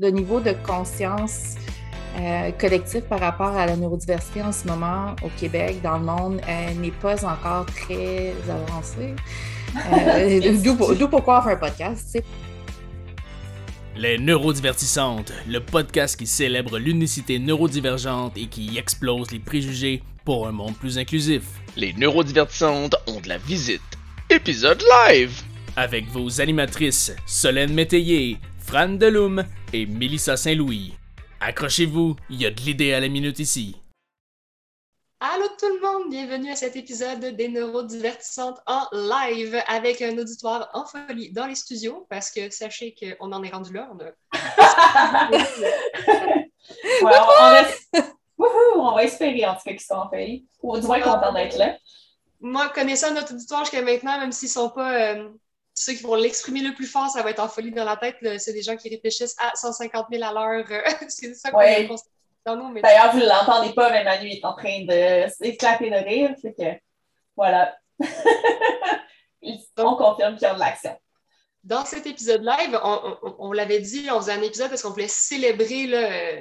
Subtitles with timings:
[0.00, 1.56] le niveau de conscience
[2.18, 6.40] euh, collectif par rapport à la neurodiversité en ce moment au Québec, dans le monde,
[6.80, 9.14] n'est pas encore très avancé.
[9.92, 12.18] Euh, D'où pourquoi on fait un podcast.
[13.96, 20.52] Les Neurodivertissantes, le podcast qui célèbre l'unicité neurodivergente et qui explose les préjugés pour un
[20.52, 21.42] monde plus inclusif.
[21.76, 23.82] Les Neurodivertissantes ont de la visite.
[24.30, 25.42] Épisode live!
[25.74, 30.94] Avec vos animatrices Solène Métayer, Fran Deloum et Mélissa Saint-Louis.
[31.40, 33.76] Accrochez-vous, il y a de l'idée à la minute ici.
[35.20, 40.68] Allô tout le monde, bienvenue à cet épisode des Neurodivertissantes en live avec un auditoire
[40.74, 43.90] en folie dans les studios parce que sachez qu'on en est rendu là.
[43.90, 43.98] On,
[48.78, 51.58] on, va espérer en tout cas qu'ils sont en folie ou du moins contents d'être
[51.58, 51.76] là.
[52.40, 55.30] Moi, connaissant notre auditoire jusqu'à maintenant, même s'ils ne sont pas euh,
[55.78, 58.16] ceux qui vont l'exprimer le plus fort, ça va être en folie dans la tête.
[58.38, 60.66] C'est des gens qui réfléchissent à 150 000 à l'heure.
[61.08, 61.88] c'est ça qu'on ouais.
[62.44, 62.80] dans nous.
[62.80, 66.34] D'ailleurs, vous ne l'entendez pas, mais Manu est en train de s'éclater de rire.
[66.42, 66.80] Fait que,
[67.36, 67.76] voilà.
[69.78, 70.98] on confirme qu'il y a de l'action.
[71.64, 72.78] Dans cet épisode live,
[73.38, 76.40] on, l'avait dit, on faisait un épisode parce qu'on voulait célébrer là,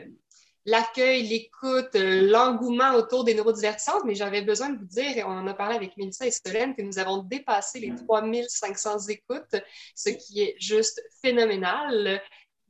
[0.67, 5.29] l'accueil, l'écoute, euh, l'engouement autour des neurodivertissantes, mais j'avais besoin de vous dire, et on
[5.29, 9.55] en a parlé avec Mélissa et Solène, que nous avons dépassé les 3500 écoutes,
[9.95, 12.21] ce qui est juste phénoménal.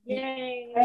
[0.06, 0.24] Yeah.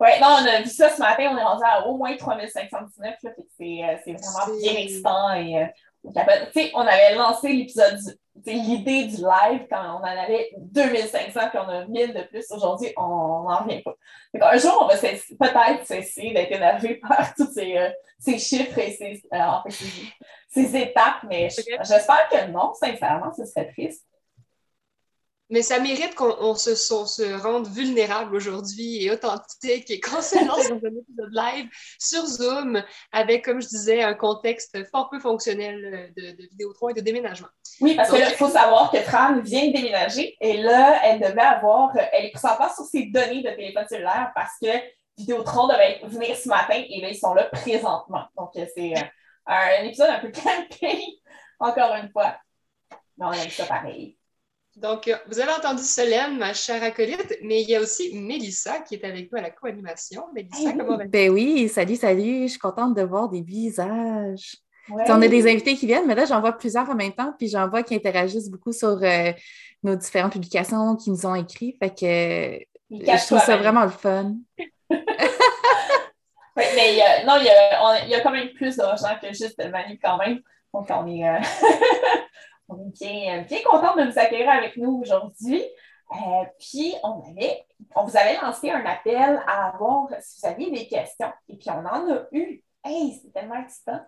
[0.00, 3.14] oui, non, on a vu ça ce matin, on est rendu à au moins 3519,
[3.24, 5.70] euh, c'est vraiment bien excitant et
[6.04, 7.98] on avait lancé l'épisode,
[8.46, 12.50] l'idée du live quand on en avait 2500 puis on a 1000 de plus.
[12.50, 13.96] Aujourd'hui, on n'en revient pas.
[14.52, 18.92] un jour, on va peut-être cesser d'être énervé par tous ces, euh, ces chiffres et
[18.92, 19.70] ces, euh,
[20.48, 24.06] ces, étapes, mais j'espère que non, sincèrement, ce serait triste.
[25.50, 30.68] Mais ça mérite qu'on se, se, rende vulnérable aujourd'hui et authentique et qu'on se lance
[30.68, 36.12] dans un épisode live sur Zoom avec, comme je disais, un contexte fort peu fonctionnel
[36.16, 37.48] de, de Vidéotron et de déménagement.
[37.80, 41.96] Oui, parce qu'il faut savoir que Fran vient de déménager et là, elle devait avoir,
[42.12, 44.68] elle est pas sur ses données de téléphone cellulaire parce que
[45.16, 48.24] Vidéotron devait venir ce matin et là, ils sont là présentement.
[48.36, 49.00] Donc, c'est euh,
[49.46, 51.02] un, épisode un peu campé,
[51.58, 52.36] encore une fois.
[53.18, 54.16] Mais on aime ça pareil.
[54.80, 58.78] Donc, euh, vous avez entendu Solène, ma chère acolyte, mais il y a aussi Mélissa
[58.80, 60.24] qui est avec nous à la co-animation.
[60.34, 61.10] Mélissa, comment vas-tu?
[61.10, 62.44] Ben oui, salut, salut.
[62.44, 64.56] Je suis contente de voir des visages.
[64.88, 67.48] On a des invités qui viennent, mais là, j'en vois plusieurs en même temps, puis
[67.48, 69.32] j'en vois qui interagissent beaucoup sur euh,
[69.82, 71.76] nos différentes publications qui nous ont écrit.
[71.78, 74.34] Fait que je trouve ça vraiment le fun.
[74.58, 74.96] oui,
[76.56, 79.62] mais non, il y, a, il y, a, quand même plus de gens que juste
[79.70, 80.40] Manu quand même.
[80.72, 85.62] Donc, on est, euh, On est bien, bien contente de vous accueillir avec nous aujourd'hui.
[86.12, 87.64] Euh, puis, on, avait,
[87.94, 91.32] on vous avait lancé un appel à avoir si vous aviez des questions.
[91.48, 92.62] Et puis, on en a eu.
[92.84, 94.00] Hey, c'est tellement excitant.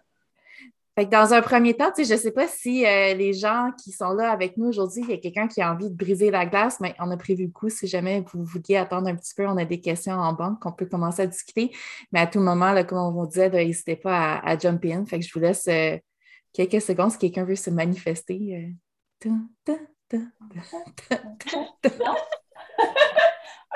[0.94, 4.12] Fait dans un premier temps, je ne sais pas si euh, les gens qui sont
[4.12, 6.80] là avec nous aujourd'hui, il y a quelqu'un qui a envie de briser la glace,
[6.80, 7.70] mais on a prévu le coup.
[7.70, 10.72] Si jamais vous vouliez attendre un petit peu, on a des questions en banque qu'on
[10.72, 11.74] peut commencer à discuter.
[12.12, 15.06] Mais à tout moment, comme on vous disait, n'hésitez pas à, jump in.
[15.06, 15.96] Fait que je vous laisse euh,
[16.52, 18.74] quelques secondes si quelqu'un veut se manifester.
[19.24, 19.28] Euh.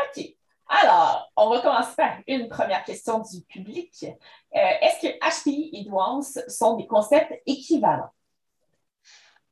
[0.02, 0.36] OK.
[0.68, 4.04] Alors, on va commencer par une première question du public.
[4.04, 8.10] Euh, est-ce que HPI et douance sont des concepts équivalents?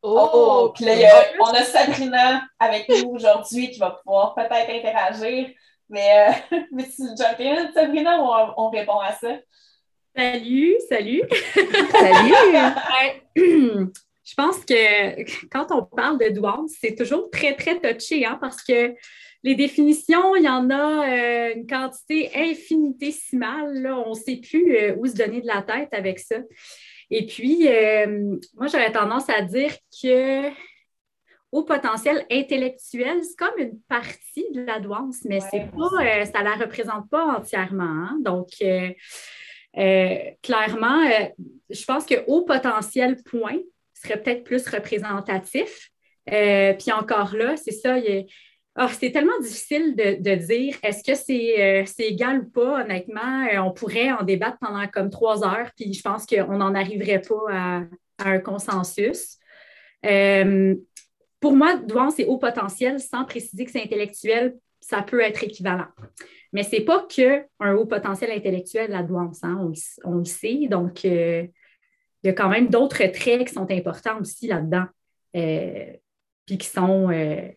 [0.03, 5.49] Oh, on a Sabrina avec nous aujourd'hui qui va pouvoir peut-être interagir.
[5.89, 9.39] Mais, euh, mais tu jump in, Sabrina, ou on répond à ça?
[10.17, 11.23] Salut, salut.
[11.91, 12.35] Salut.
[14.25, 18.63] Je pense que quand on parle de douance, c'est toujours très, très touché hein, parce
[18.63, 18.95] que
[19.43, 23.83] les définitions, il y en a euh, une quantité infinitésimale.
[23.83, 23.99] Là.
[24.07, 26.37] On ne sait plus euh, où se donner de la tête avec ça.
[27.11, 30.49] Et puis, euh, moi, j'aurais tendance à dire que
[31.53, 36.45] au potentiel intellectuel, c'est comme une partie de la douance, mais c'est pas, ça ne
[36.45, 37.85] la représente pas entièrement.
[37.85, 38.19] Hein.
[38.23, 38.49] Donc,
[39.77, 41.27] euh, clairement, euh,
[41.71, 43.59] je pense que haut potentiel point
[43.95, 45.91] serait peut-être plus représentatif.
[46.33, 47.97] Euh, puis encore là, c'est ça,
[48.77, 53.47] ah, c'est tellement difficile de, dire est-ce que c'est égal ou pas, honnêtement.
[53.65, 57.45] on pourrait en débattre pendant comme trois heures, puis je pense qu'on n'en arriverait pas
[57.51, 57.83] à,
[58.19, 59.39] un consensus.
[60.03, 65.89] pour moi, douance et haut potentiel, sans préciser que c'est intellectuel, ça peut être équivalent.
[66.55, 69.71] Mais ce n'est pas qu'un haut potentiel intellectuel, la douance, hein,
[70.05, 70.69] on, le sait.
[70.71, 71.45] Donc, euh,
[72.23, 74.87] il y a quand même d'autres traits qui sont importants aussi là-dedans,
[75.35, 75.93] euh,
[76.47, 77.49] puis qui sont, euh,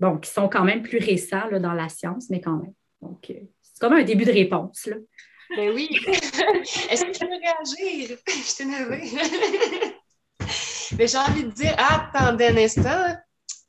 [0.00, 2.72] bon, qui sont quand même plus récents dans la science, mais quand même.
[3.02, 4.86] Donc, c'est comme un début de réponse.
[4.86, 4.96] Là.
[5.54, 5.90] Ben oui.
[6.90, 8.18] Est-ce que je peux réagir?
[8.26, 9.02] je suis énervée.
[10.98, 13.14] Mais j'ai envie de dire, attendez un instant.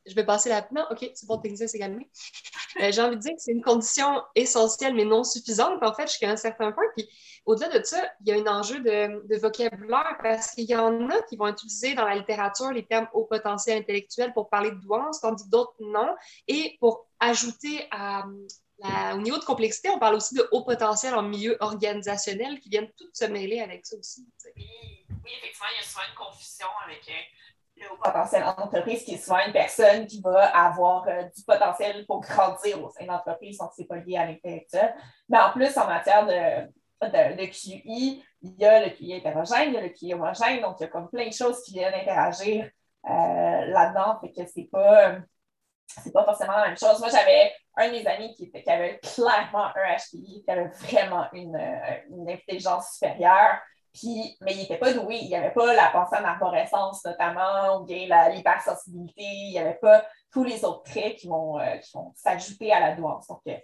[0.05, 0.51] Je vais passer.
[0.71, 1.81] Non, OK, c'est bon, technicien, c'est.
[1.81, 6.07] Euh, j'ai envie de dire que c'est une condition essentielle, mais non suffisante, en fait,
[6.07, 6.85] jusqu'à un certain point.
[6.95, 7.09] Puis,
[7.45, 11.21] au-delà de ça, il y a un enjeu de, vocabulaire parce qu'il y en a
[11.23, 15.21] qui vont utiliser dans la littérature les termes haut potentiel intellectuel pour parler de douance,
[15.21, 16.15] tandis que d'autres non.
[16.47, 17.89] Et pour ajouter
[19.13, 22.91] au niveau de complexité, on parle aussi de haut potentiel en milieu organisationnel qui viennent
[22.97, 24.27] toutes se mêler avec ça aussi.
[24.55, 27.13] Oui, effectivement, il y a souvent une confusion avec euh,
[27.79, 32.05] le potentiel en entreprise, qui est souvent une personne qui va avoir euh, du potentiel
[32.05, 34.95] pour grandir au sein de l'entreprise, donc c'est pas lié à l'intellectuel.
[35.27, 36.67] Mais en plus, en matière de,
[37.01, 40.77] de, QI, il y a le QI hétérogène, il y a le QI homogène, donc
[40.79, 44.69] il y a comme plein de choses qui viennent interagir euh, là-dedans, fait que c'est
[44.71, 45.15] pas
[45.87, 46.99] c'est pas forcément la même chose.
[46.99, 51.25] Moi, j'avais un de mes amis qui, qui avait clairement un HPI, qui avait vraiment
[51.33, 51.59] une,
[52.11, 53.59] une intelligence supérieure,
[54.41, 55.18] mais il n'était pas doué.
[55.21, 59.24] Il n'y avait pas la pensée en arborescence, notamment, ou bien l'hypersensibilité.
[59.24, 62.95] Il n'y avait pas tous les autres traits qui vont, euh, vont s'ajouter à la
[62.95, 63.27] douance.
[63.27, 63.56] Donc, euh,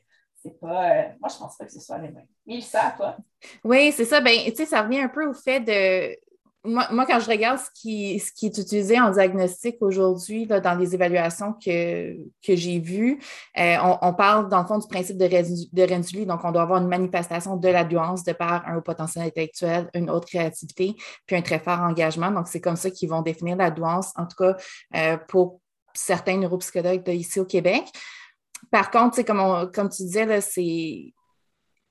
[0.42, 0.92] c'est pas.
[0.92, 2.28] Euh, moi, je ne pense pas que ce soit les mêmes.
[2.46, 3.18] Mais ça, toi?
[3.64, 4.22] Oui, c'est ça.
[4.22, 6.16] Ben, tu sais, ça revient un peu au fait de
[6.66, 10.94] moi, quand je regarde ce qui, ce qui est utilisé en diagnostic aujourd'hui dans les
[10.94, 12.16] évaluations que,
[12.46, 13.20] que j'ai vues,
[13.58, 16.88] euh, on, parle dans le fond du principe de, de Donc, on doit avoir une
[16.88, 20.96] manifestation de la nuance de par un haut potentiel intellectuel, une haute créativité,
[21.26, 22.32] puis un très fort engagement.
[22.32, 24.56] Donc, c'est comme ça qu'ils vont définir la douance, en tout cas
[24.96, 25.60] euh, pour
[25.94, 27.86] certains neuropsychologues ici au Québec.
[28.72, 31.14] Par contre, comme, comme tu disais, c'est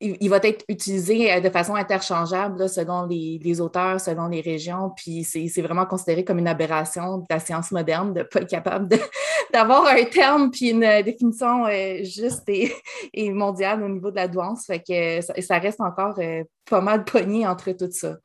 [0.05, 5.25] il, va être utilisé euh, de façon interchangeable selon les, auteurs, selon les régions, puis
[5.25, 8.89] c'est vraiment considéré comme une aberration de la science moderne de ne pas être capable
[9.53, 14.67] d'avoir un terme puis une définition euh, juste et, mondiale au niveau de la douance.
[14.67, 18.17] Fait que ça, reste encore euh, pas mal pogné entre tout ça.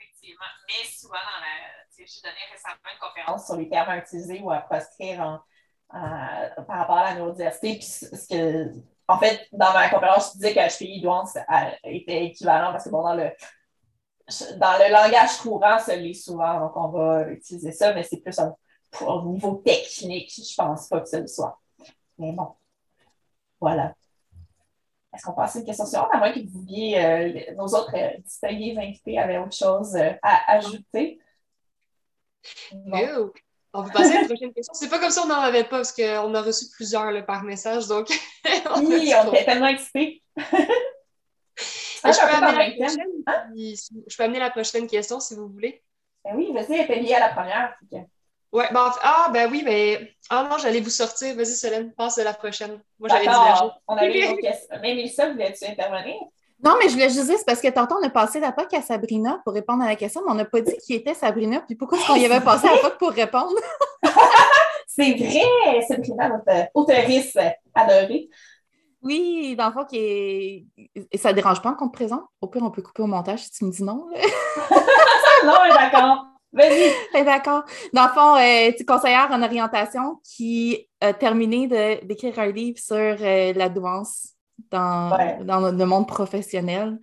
[0.00, 1.76] Effectivement, mais souvent dans la.
[1.98, 5.42] J'ai donné récemment une conférence sur les termes à utiliser ou à proscrire
[5.88, 8.70] par rapport à la neurodiversité, puis ce que
[9.08, 11.36] en fait, dans ma conférence, je disais que HPI douance
[11.84, 13.30] était équivalent parce que bon, dans le,
[14.58, 18.38] dans le langage courant, ça l'est souvent, donc on va utiliser ça, mais c'est plus
[19.00, 21.60] au niveau technique, je ne pense pas que ce soit.
[22.18, 22.54] Mais bon,
[23.60, 23.94] voilà.
[25.14, 27.94] Est-ce qu'on passe à une question suivante, à moins que vous vouliez, euh, nos autres
[27.96, 31.18] euh, distingués invités avaient autre chose euh, à ajouter?
[33.76, 34.74] On va passer à la prochaine question.
[34.74, 37.42] C'est pas comme si on n'en avait pas, parce qu'on a reçu plusieurs là, par
[37.42, 37.86] message.
[37.86, 38.08] Donc,
[38.82, 40.22] oui, on était tellement excités.
[42.02, 43.44] Ah, je, peux amener la prochaine, hein?
[44.06, 45.82] je peux amener la prochaine question si vous voulez.
[46.24, 47.74] Ben oui, vas-y, elle était liée à la première.
[48.52, 50.14] Ouais, ben, ah, ben oui, mais.
[50.30, 51.34] Ah non, j'allais vous sortir.
[51.34, 52.80] Vas-y, Solène, passe à la prochaine.
[52.98, 53.64] Moi, j'avais divergé.
[53.88, 54.76] On avait une autre question.
[54.80, 56.16] Mais Mélissa, voulais-tu intervenir?
[56.64, 58.74] Non, mais je voulais juste dire, c'est parce que tantôt, on a passé la POC
[58.74, 61.60] à Sabrina pour répondre à la question, mais on n'a pas dit qui était Sabrina,
[61.60, 63.54] puis pourquoi est-ce qu'on y avait passé la POC pour répondre?
[64.86, 67.38] c'est vrai, Sabrina, notre auteuriste
[67.74, 68.30] adorée.
[69.02, 71.16] Oui, dans le fond, qui est...
[71.16, 72.24] ça ne dérange pas qu'on te présente?
[72.40, 74.06] Au pire, on peut couper au montage si tu me dis non.
[75.44, 76.26] non, d'accord.
[76.52, 77.24] Vas-y.
[77.24, 77.64] D'accord.
[77.92, 81.68] Dans le fond, euh, tu es conseillère en orientation qui a terminé
[82.02, 84.35] d'écrire un livre sur euh, la douance
[84.70, 86.98] dans, dans le monde professionnel.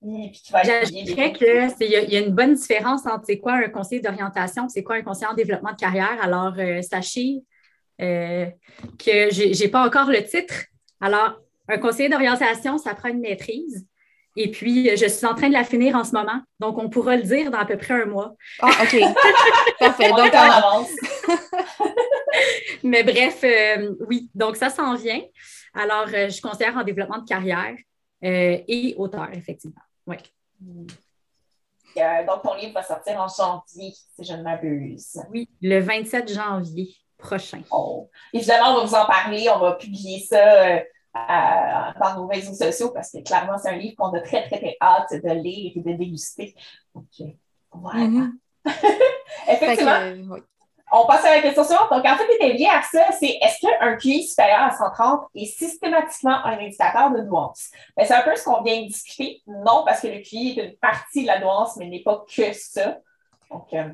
[0.00, 4.94] J'ajouterais qu'il y, a une bonne différence entre c'est quoi un conseiller d'orientation c'est quoi
[4.94, 6.16] un conseiller en développement de carrière.
[6.22, 7.42] Alors, euh, sachez
[8.00, 8.46] euh,
[8.96, 10.54] que je n'ai pas encore le titre.
[11.00, 13.86] Alors, un conseiller d'orientation, ça prend une maîtrise.
[14.36, 16.40] Et puis, je suis en train de la finir en ce moment.
[16.60, 18.36] Donc, on pourra le dire dans à peu près un mois.
[18.60, 19.00] Ah, OK.
[19.80, 20.10] Parfait.
[20.10, 20.90] donc, on avance.
[22.84, 24.30] Mais bref, euh, oui.
[24.34, 25.20] Donc, ça s'en vient.
[25.74, 27.76] Alors, euh, je suis conseillère en développement de carrière
[28.24, 29.80] euh, et auteur, effectivement.
[30.06, 30.16] Oui.
[31.96, 35.20] Euh, donc, ton livre va sortir en janvier, si je ne m'abuse.
[35.30, 37.62] Oui, le 27 janvier prochain.
[37.70, 38.08] Oh.
[38.32, 40.82] Évidemment, on va vous en parler, on va publier ça
[42.00, 44.76] dans nos réseaux sociaux parce que clairement, c'est un livre qu'on a très, très, très
[44.80, 46.54] hâte de lire et de déguster.
[46.94, 47.26] OK.
[47.72, 48.06] Voilà.
[48.06, 48.32] Mm-hmm.
[49.48, 50.38] Effectivement.
[50.90, 51.90] On passe à la question suivante.
[51.90, 55.44] Donc, en fait, était lié à ça, c'est est-ce qu'un QI supérieur à 130 est
[55.44, 57.70] systématiquement un indicateur de nuance?
[57.96, 59.42] Ben, c'est un peu ce qu'on vient de discuter.
[59.46, 62.52] Non, parce que le QI est une partie de la nuance, mais n'est pas que
[62.52, 62.98] ça.
[63.50, 63.88] Donc, euh,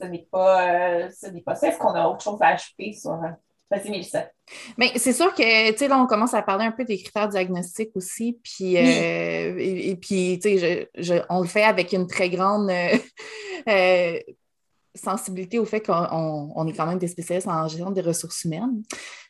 [0.00, 1.68] ce n'est pas, euh, ce n'est pas ça.
[1.68, 3.12] Est-ce qu'on a autre chose à ajouter sur.
[3.12, 3.28] Euh,
[3.70, 4.28] vas-y, Mélissa.
[4.76, 7.28] Mais c'est sûr que, tu sais, là, on commence à parler un peu des critères
[7.28, 8.38] diagnostiques aussi.
[8.42, 10.88] Puis, et, puis, tu sais,
[11.28, 12.70] on le fait avec une très grande
[14.96, 18.82] sensibilité au fait qu'on est quand même des spécialistes en gestion des ressources humaines.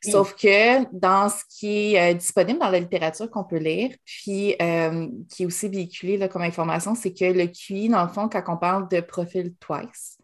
[0.05, 4.55] Sauf que dans ce qui est euh, disponible dans la littérature qu'on peut lire, puis
[4.61, 8.29] euh, qui est aussi véhiculé là, comme information, c'est que le QI, dans le fond,
[8.29, 10.19] quand on parle de profil twice,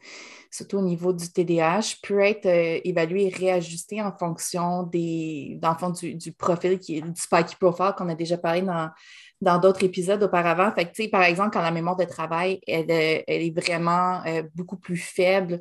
[0.51, 5.59] surtout au niveau du TDAH, peut être euh, évalué et réajusté en fonction des,
[6.01, 8.91] du, du profil, qui, du spiky profile qu'on a déjà parlé dans
[9.43, 10.73] dans d'autres épisodes auparavant.
[10.73, 14.77] Fait que, par exemple, quand la mémoire de travail, elle, euh, est vraiment euh, beaucoup
[14.77, 15.61] plus faible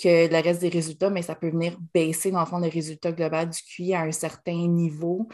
[0.00, 3.10] que le reste des résultats, mais ça peut venir baisser, dans le fond, le résultat
[3.10, 5.28] global du QI à un certain niveau.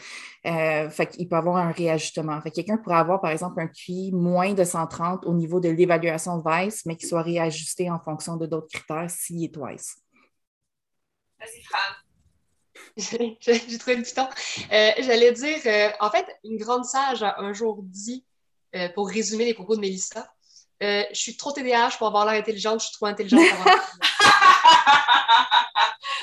[0.45, 2.39] Euh, fait qu'il peut avoir un réajustement.
[2.41, 6.41] Fait quelqu'un pourrait avoir, par exemple, un QI moins de 130 au niveau de l'évaluation
[6.43, 9.97] VICE, mais qui soit réajusté en fonction de d'autres critères s'il est twice.
[11.37, 12.08] Vas-y, Fran.
[13.39, 14.29] J'ai trouvé le temps.
[14.71, 18.25] Euh, j'allais dire, euh, en fait, une grande sage a un jour dit,
[18.75, 20.27] euh, pour résumer les propos de Mélissa,
[20.81, 23.91] je suis trop TDAH pour avoir l'air intelligente, je suis trop intelligente pour avoir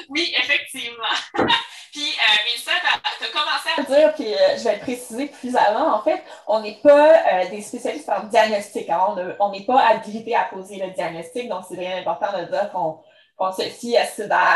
[0.09, 1.05] Oui, effectivement.
[1.93, 2.15] puis,
[2.47, 2.73] Mélissa,
[3.19, 6.61] tu as, commencé à dire, puis je vais le préciser plus avant, en fait, on
[6.61, 8.89] n'est pas des spécialistes en diagnostic.
[8.89, 9.37] Hein.
[9.41, 13.01] on n'est pas habilité à poser le diagnostic, donc c'est bien important de dire qu'on
[13.39, 14.05] on se fie à,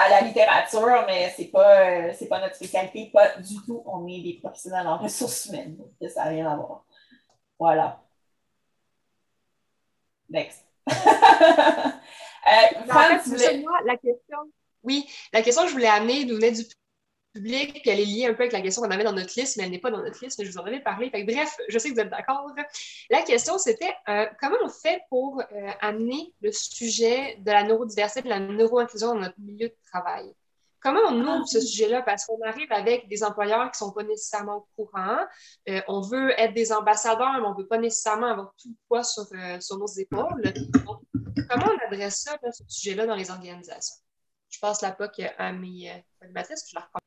[0.08, 3.82] la littérature, mais ce n'est pas, euh, pas notre spécialité, pas du tout.
[3.86, 6.84] On est des professionnels en ressources humaines, donc ça n'a rien à voir.
[7.58, 8.00] Voilà.
[10.30, 10.64] Next.
[10.90, 10.94] euh,
[12.46, 14.38] la question,
[14.82, 16.64] oui, la question que je voulais amener nous venait du
[17.32, 19.56] public, puis elle est liée un peu avec la question qu'on avait dans notre liste,
[19.56, 21.10] mais elle n'est pas dans notre liste, mais je vous en avais parlé.
[21.10, 22.46] bref, je sais que vous êtes d'accord.
[23.10, 28.22] La question, c'était euh, comment on fait pour euh, amener le sujet de la neurodiversité,
[28.22, 30.32] de la neuroinclusion dans notre milieu de travail?
[30.82, 32.00] Comment on ouvre ce sujet-là?
[32.02, 35.18] Parce qu'on arrive avec des employeurs qui ne sont pas nécessairement au courant.
[35.68, 38.76] Euh, on veut être des ambassadeurs, mais on ne veut pas nécessairement avoir tout le
[38.88, 39.24] poids sur,
[39.60, 40.42] sur nos épaules.
[41.50, 43.96] comment on adresse ça, ce sujet-là, dans les organisations?
[44.48, 46.99] Je passe la POC à mes animatrices, puis je reprends.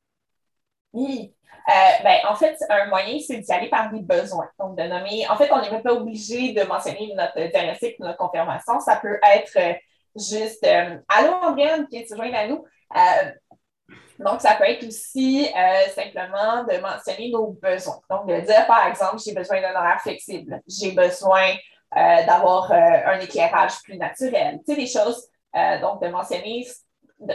[0.93, 1.33] Oui.
[1.69, 4.49] Euh, ben, en fait, un moyen, c'est d'y aller par des besoins.
[4.59, 5.25] Donc, de nommer.
[5.29, 8.79] En fait, on n'est pas obligé de mentionner notre diagnostic, notre confirmation.
[8.79, 9.73] Ça peut être euh,
[10.15, 12.65] juste euh, Allô, Andréane, viens te joindre à nous.
[14.19, 15.49] donc, ça peut être aussi
[15.95, 17.99] simplement de mentionner nos besoins.
[18.09, 21.55] Donc, de dire, par exemple, j'ai besoin d'un horaire flexible, j'ai besoin
[21.95, 24.59] d'avoir un éclairage plus naturel.
[24.67, 25.27] Tu sais, des choses,
[25.81, 26.65] donc, de mentionner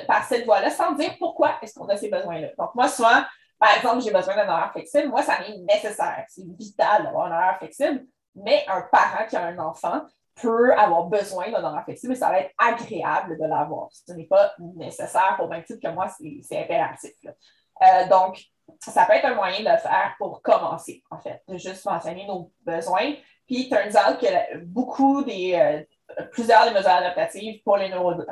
[0.07, 2.49] par cette voie-là sans dire pourquoi est-ce qu'on a ces besoins-là.
[2.59, 3.23] Donc, moi, souvent,
[3.59, 5.09] par exemple, j'ai besoin d'un horaire flexible.
[5.09, 6.25] Moi, ça m'est nécessaire.
[6.29, 8.05] C'est vital d'avoir un horaire flexible.
[8.35, 10.03] Mais un parent qui a un enfant
[10.41, 13.89] peut avoir besoin d'un horaire flexible et ça va être agréable de l'avoir.
[13.91, 17.13] Ce n'est pas nécessaire pour même titre que moi, c'est impératif.
[17.25, 18.41] Euh, donc,
[18.81, 22.27] ça peut être un moyen de le faire pour commencer, en fait, de juste mentionner
[22.27, 23.15] nos besoins.
[23.47, 28.25] Puis, turns out que beaucoup des, euh, plusieurs des mesures adaptatives pour les, neuro, euh,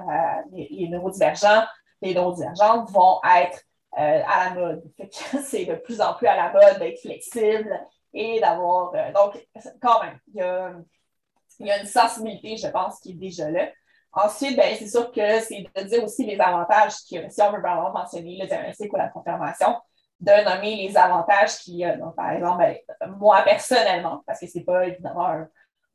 [0.52, 1.64] les neurodivergents,
[2.02, 3.60] les neurodivergentes vont être
[3.98, 4.82] euh, à la mode.
[5.44, 7.78] c'est de plus en plus à la mode d'être flexible
[8.12, 8.94] et d'avoir.
[8.94, 9.46] Euh, donc,
[9.80, 13.68] quand même, il y, a, une sensibilité, je pense, qui est déjà là.
[14.12, 17.60] Ensuite, ben, c'est sûr que c'est de dire aussi les avantages, qui, si on veut
[17.60, 19.76] vraiment mentionner le diagnostic ou la confirmation,
[20.20, 21.98] de nommer les avantages qu'il y a.
[22.16, 25.46] Par exemple, ben, moi personnellement, parce que c'est pas évidemment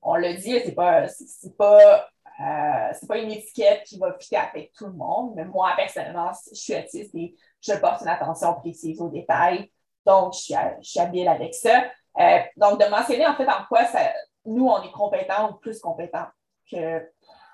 [0.02, 2.08] on le dit, c'est pas, c'est pas
[2.40, 6.32] euh, c'est pas une étiquette qui va fitter avec tout le monde, mais moi, personnellement,
[6.50, 9.72] je suis autiste et je porte une attention précise aux détails.
[10.06, 11.84] Donc, je suis, habile avec ça.
[12.20, 14.12] Euh, donc, de mentionner en fait en quoi ça,
[14.46, 16.28] nous, on est compétents ou plus compétents
[16.70, 17.02] que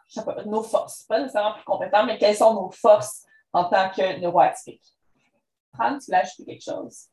[0.08, 1.04] je sais pas, nos forces.
[1.04, 4.84] Pas nécessairement plus compétents, mais quelles sont nos forces en tant que neuroatypique.
[5.74, 7.08] Fran, tu voulais ajouter quelque chose?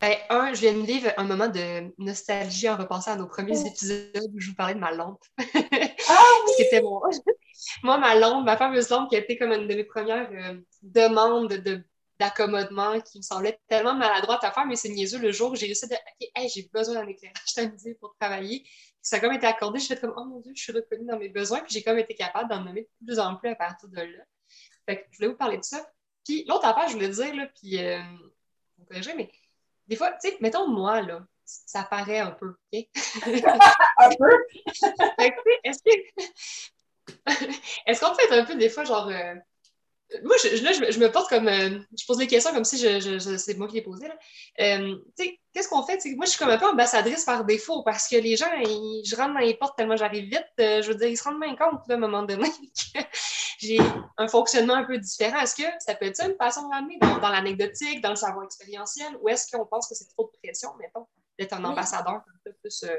[0.00, 3.58] Ben, un, je viens de vivre un moment de nostalgie en repensant à nos premiers
[3.62, 3.66] oh.
[3.66, 5.24] épisodes où je vous parlais de ma lampe.
[6.08, 6.22] Ah!
[6.56, 7.00] C'était bon.
[7.82, 10.60] Moi, ma lampe, ma fameuse lampe qui a été comme une de mes premières euh,
[10.82, 11.82] demandes de,
[12.18, 15.66] d'accommodement qui me semblait tellement maladroite à faire, mais c'est niaiseux le jour où j'ai
[15.66, 18.64] réussi dire OK, j'ai besoin d'un éclairage samedi pour travailler.
[19.02, 21.18] Ça a comme été accordé, je fais comme Oh mon Dieu, je suis reconnue dans
[21.18, 23.88] mes besoins, puis j'ai comme été capable d'en nommer de plus en plus à partir
[23.88, 24.24] de là.
[24.86, 25.86] Fait que je voulais vous parler de ça.
[26.24, 28.00] Puis l'autre affaire, je voulais dire, là, puis euh,
[28.90, 29.30] mais
[29.86, 32.86] des fois, tu sais, mettons moi, là, ça paraît un peu, OK?
[33.98, 34.46] un peu?
[35.64, 35.90] est-ce que...
[37.86, 39.08] est-ce qu'on fait un peu des fois, genre...
[39.08, 39.34] Euh,
[40.22, 41.48] moi, je, là, je, me porte comme...
[41.48, 44.08] Euh, je pose des questions comme si je, je, c'est moi qui les posais.
[44.60, 44.96] Euh,
[45.52, 46.00] qu'est-ce qu'on fait?
[46.14, 49.34] Moi, je suis comme un peu ambassadrice par défaut parce que les gens, je rentre
[49.34, 50.46] dans les portes tellement j'arrive vite.
[50.58, 53.00] je veux dire, ils se rendent bien compte, à un moment donné, que
[53.58, 53.78] j'ai
[54.16, 55.40] un fonctionnement un peu différent.
[55.40, 58.16] Est-ce que ça peut être ça une façon de l'amener dans, dans l'anecdotique, dans le
[58.16, 61.06] savoir expérientiel, ou est-ce qu'on pense que c'est trop de pression, mettons,
[61.38, 62.96] d'être un ambassadeur un peu plus euh,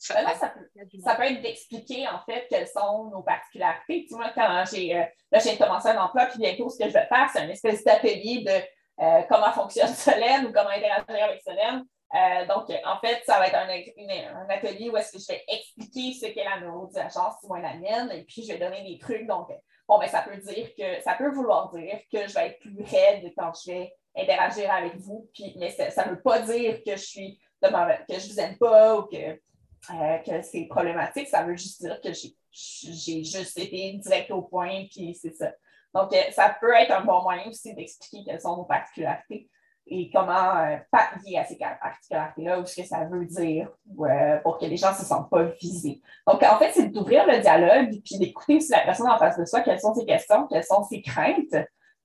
[0.00, 4.06] ça, peut, être d'expliquer en fait quelles sont nos particularités.
[4.08, 5.04] Tu vois, quand j'ai euh,
[5.34, 8.42] j'ai commencé un emploi, puis bientôt ce que je vais faire, c'est une espèce d'atelier
[8.44, 11.84] de euh, comment fonctionne Solène ou comment interagir avec Solène.
[12.12, 16.12] Euh, donc, en fait, ça va être un, atelier où est-ce que je vais expliquer
[16.12, 19.28] ce qu'est la neurodivergence, du moins la mienne, et puis je vais donner des trucs.
[19.28, 19.48] Donc,
[19.86, 22.82] bon, ben, ça peut dire que ça peut vouloir dire que je vais être plus
[22.82, 26.96] raide quand je vais interagir avec vous, puis, mais ça ne veut pas dire que
[26.96, 31.28] je suis que je vous aime pas ou que, euh, que c'est problématique.
[31.28, 32.10] Ça veut juste dire que
[32.52, 35.52] j'ai juste été direct au point, puis c'est ça.
[35.94, 39.48] Donc, euh, ça peut être un bon moyen aussi d'expliquer quelles sont vos particularités
[39.86, 43.68] et comment euh, pallier à ces particularités-là ou ce que ça veut dire
[44.00, 46.00] euh, pour que les gens ne se sentent pas visés.
[46.26, 49.44] Donc, en fait, c'est d'ouvrir le dialogue puis d'écouter aussi la personne en face de
[49.44, 51.56] soi, quelles sont ses questions, quelles sont ses craintes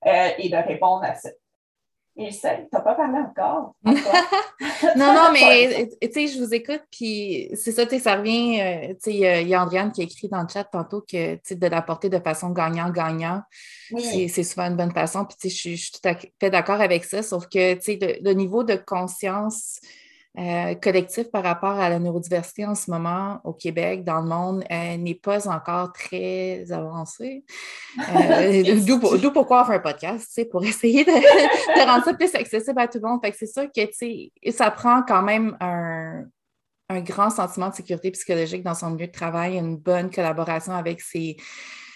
[0.04, 1.30] et de répondre à ça.
[2.18, 3.74] Et tu n'as pas parlé encore.
[3.84, 3.94] non,
[4.96, 8.60] non, mais tu sais, je vous écoute, puis c'est ça, tu sais, ça revient.
[8.60, 11.34] Euh, tu sais, il y a Andréane qui a écrit dans le chat tantôt que,
[11.34, 13.42] tu sais, de l'apporter de façon gagnant-gagnant,
[13.98, 15.26] c'est souvent une bonne façon.
[15.26, 18.20] Puis, tu sais, je suis tout à fait d'accord avec ça, sauf que, tu sais,
[18.22, 19.78] le, niveau de conscience
[20.38, 24.64] euh, collectif par rapport à la neurodiversité en ce moment au Québec, dans le monde,
[24.70, 27.42] euh, n'est pas encore très avancé.
[27.98, 28.84] Euh,
[29.18, 32.98] d'où pourquoi on fait un podcast, pour essayer de, rendre ça plus accessible à tout
[33.02, 33.20] le monde.
[33.34, 36.24] c'est sûr que ça prend quand même un,
[36.90, 41.00] un, grand sentiment de sécurité psychologique dans son milieu de travail, une bonne collaboration avec
[41.00, 41.38] ses,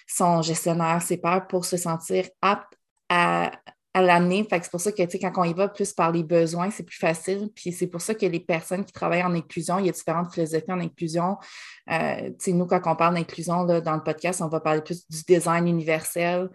[0.06, 2.72] son gestionnaire, ses pairs pour se sentir apte
[3.10, 3.50] à,
[3.92, 4.46] à l'amener.
[4.50, 7.48] c'est pour ça que, quand on y va plus par les besoins, c'est plus facile.
[7.54, 10.32] Puis c'est pour ça que les personnes qui travaillent en inclusion, il y a différentes
[10.32, 11.38] philosophies en inclusion.
[11.90, 15.66] Euh, nous, quand on parle d'inclusion dans le podcast, on va parler plus du design
[15.66, 16.50] universel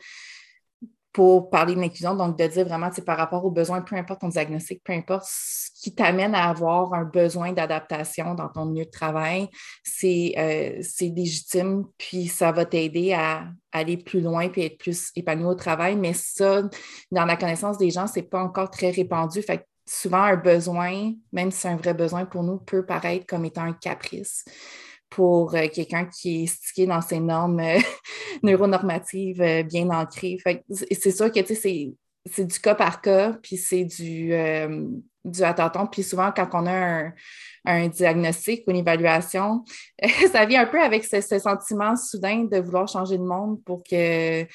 [1.16, 4.28] pour parler de l'inclusion, donc de dire vraiment par rapport aux besoins, peu importe ton
[4.28, 8.90] diagnostic, peu importe ce qui t'amène à avoir un besoin d'adaptation dans ton milieu de
[8.90, 9.48] travail,
[9.82, 15.46] c'est euh, légitime, puis ça va t'aider à, aller plus loin puis être plus épanoui
[15.46, 15.96] au travail.
[15.96, 16.64] Mais ça,
[17.12, 19.42] dans la connaissance des gens, ce n'est pas encore très répandu.
[19.42, 23.46] Fait souvent, un besoin, même si c'est un vrai besoin pour nous, peut paraître comme
[23.46, 24.44] étant un caprice
[25.16, 27.80] pour euh, quelqu'un qui est stické dans ses normes euh,
[28.44, 30.38] neuronormatives euh, bien ancrées.
[30.92, 34.34] C'est sûr que c'est du cas par cas, puis c'est du,
[35.24, 35.88] du attenton.
[35.88, 37.12] Puis souvent, quand on a
[37.66, 39.64] un, diagnostic ou une évaluation,
[40.32, 44.46] ça vient un peu avec ce, sentiment soudain de vouloir changer le monde pour que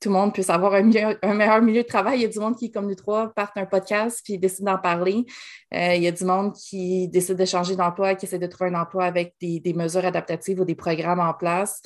[0.00, 2.20] tout le monde puisse avoir un, meilleur milieu de travail.
[2.20, 4.78] Il y a du monde qui, comme nous trois, partent un podcast puis décident d'en
[4.78, 5.26] parler.
[5.74, 8.70] Euh, il y a du monde qui décide de changer d'emploi, qui essaie de trouver
[8.70, 11.82] un emploi avec des, mesures adaptatives ou des programmes en place.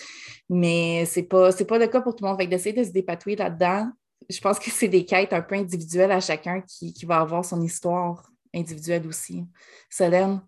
[0.49, 2.39] Mais ce n'est pas, pas le cas pour tout le monde.
[2.39, 3.91] D'essayer de se dépatouiller là-dedans,
[4.31, 7.45] je pense que c'est des quêtes un peu individuelles à chacun qui, qui va avoir
[7.45, 9.45] son histoire individuelle aussi.
[9.91, 10.41] Solène?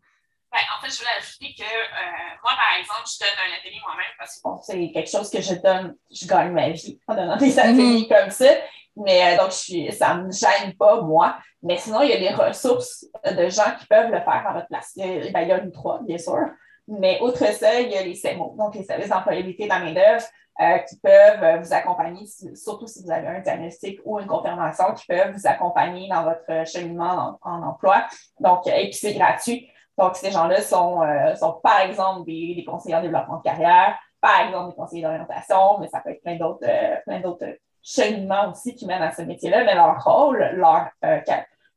[0.57, 3.79] Ben, en fait, je voulais ajouter que euh, moi, par exemple, je donne un atelier
[3.85, 7.15] moi-même parce que bon, c'est quelque chose que je donne, je gagne ma vie en
[7.15, 8.09] donnant des ateliers mhm.
[8.09, 8.55] comme ça.
[8.97, 11.37] Mais euh, donc, je suis, ça ne me gêne pas, moi.
[11.63, 14.69] Mais sinon, il y a des ressources de gens qui peuvent le faire à votre
[14.69, 14.93] place.
[14.97, 16.47] Il y a, ben, il y a une trois, bien sûr.
[16.89, 20.25] Mais outre ça, il y a les CEMO, donc les services d'employabilité de la main-d'œuvre,
[20.59, 25.05] euh, qui peuvent vous accompagner, surtout si vous avez un diagnostic ou une confirmation, qui
[25.05, 28.07] peuvent vous accompagner dans votre cheminement en, en emploi.
[28.41, 29.69] Donc, et puis c'est gratuit.
[29.99, 34.41] Donc, ces gens-là sont, euh, sont, par exemple, des, conseillers en développement de carrière, par
[34.41, 38.75] exemple, des conseillers d'orientation, mais ça peut être plein d'autres euh, plein d'autres cheminements aussi
[38.75, 41.21] qui mènent à ce métier-là, mais leur rôle, leur, euh,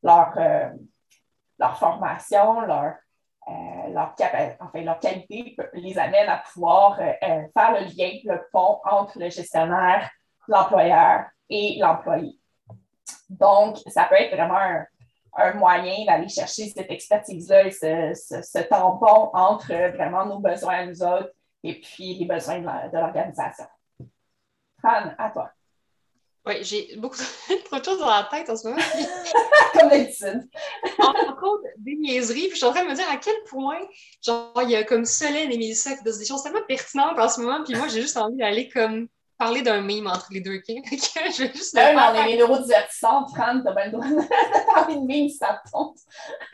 [0.03, 0.34] leur,
[1.60, 2.95] leur formation, leur,
[3.89, 4.15] leur,
[4.60, 10.10] enfin, leur qualité les amène à pouvoir faire le lien, le pont entre le gestionnaire,
[10.47, 12.39] l'employeur et l'employé.
[13.29, 14.86] Donc, ça peut être vraiment un,
[15.35, 21.03] un moyen d'aller chercher cette expertise-là et ce, tampon entre vraiment nos besoins à nous
[21.03, 21.31] autres
[21.63, 23.65] et puis les besoins de l'organisation.
[24.81, 25.51] Fran, à toi.
[26.45, 27.17] Oui, j'ai beaucoup
[27.65, 28.81] trop de choses dans la tête en ce moment.
[29.73, 30.49] Comme d'habitude.
[30.97, 32.47] Encore des niaiseries.
[32.47, 33.79] Puis je suis en train de me dire à quel point,
[34.25, 37.29] genre, il y a comme Solène et Mélissa qui disent des choses tellement pertinentes en
[37.29, 37.63] ce moment.
[37.63, 39.07] Puis moi, j'ai juste envie d'aller comme
[39.39, 40.65] parler d'un meme entre les deux, OK?
[40.67, 44.99] je vais juste on est les neurodivertissantes, Fran, t'as bien le droit de parler de
[44.99, 45.97] meme si ça compte.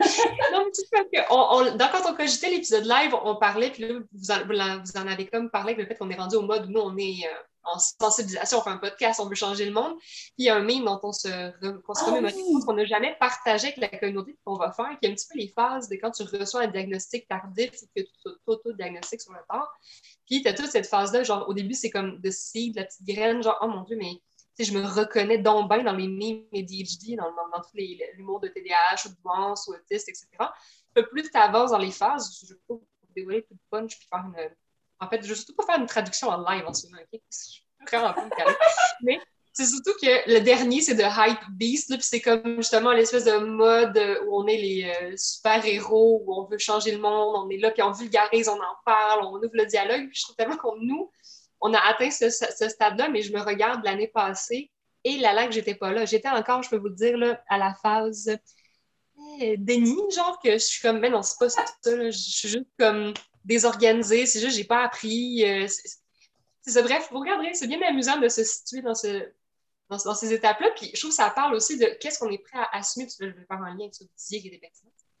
[0.52, 3.98] non, mais tu sais, que on, quand on cogitait l'épisode live, on, parlait, puis là,
[4.12, 6.70] vous en, vous en, avez comme parlé, le fait qu'on est rendu au mode où
[6.70, 9.96] nous, on est euh, en sensibilisation, on fait un podcast, on veut changer le monde.
[9.98, 13.16] Puis il y a un meme dont on se, qu se ah qu'on n'a jamais
[13.18, 15.96] partagé avec la communauté qu'on va faire, qui est un petit peu les phases de
[15.96, 19.66] quand tu reçois un diagnostic tardif ou que tu auto-diagnostic sur le temps.
[20.26, 23.06] Puis tu as toute cette phase-là, genre au début, c'est comme de seed, la petite
[23.06, 24.20] graine, genre oh mon Dieu, mais
[24.58, 27.76] je me reconnais donc bien dans les memes et DHD, dans, dans, dans tout
[28.16, 30.28] l'humour de TDAH ou de douance ou autiste, etc.
[31.10, 32.80] Plus tu avances dans les phases, je trouve
[33.16, 34.50] dévoiler tout le punch puis faire une.
[35.00, 37.20] En fait, je veux surtout pas faire une traduction en live en ce moment, OK?
[37.30, 38.22] Je suis vraiment pas
[39.02, 39.20] Mais
[39.56, 43.38] c'est surtout que le dernier, c'est de Hype Beast, puis c'est comme justement l'espèce de
[43.38, 47.56] mode où on est les euh, super-héros, où on veut changer le monde, on est
[47.56, 50.58] là, puis on vulgarise, on en parle, on ouvre le dialogue, puis je trouve tellement
[50.58, 51.10] qu'on nous,
[51.62, 54.70] on a atteint ce, stade-là, mais je me regarde l'année passée,
[55.04, 56.04] et la que j'étais pas là.
[56.04, 58.36] J'étais encore, je peux vous le dire, là, à la phase
[59.40, 62.68] eh, déni, genre que je suis comme, mais non, c'est pas ça, je suis juste
[62.78, 63.14] comme
[63.46, 65.44] désorganisée, c'est juste, j'ai pas appris.
[65.44, 65.66] Euh,
[66.62, 69.28] c'est bref, vous regarderez, c'est bien amusant de se situer dans ce,
[69.88, 70.70] dans, ces étapes-là.
[70.76, 73.06] Puis je trouve que ça parle aussi de qu'est-ce qu'on est prêt à assumer.
[73.18, 74.60] je vais faire un lien avec ce qui.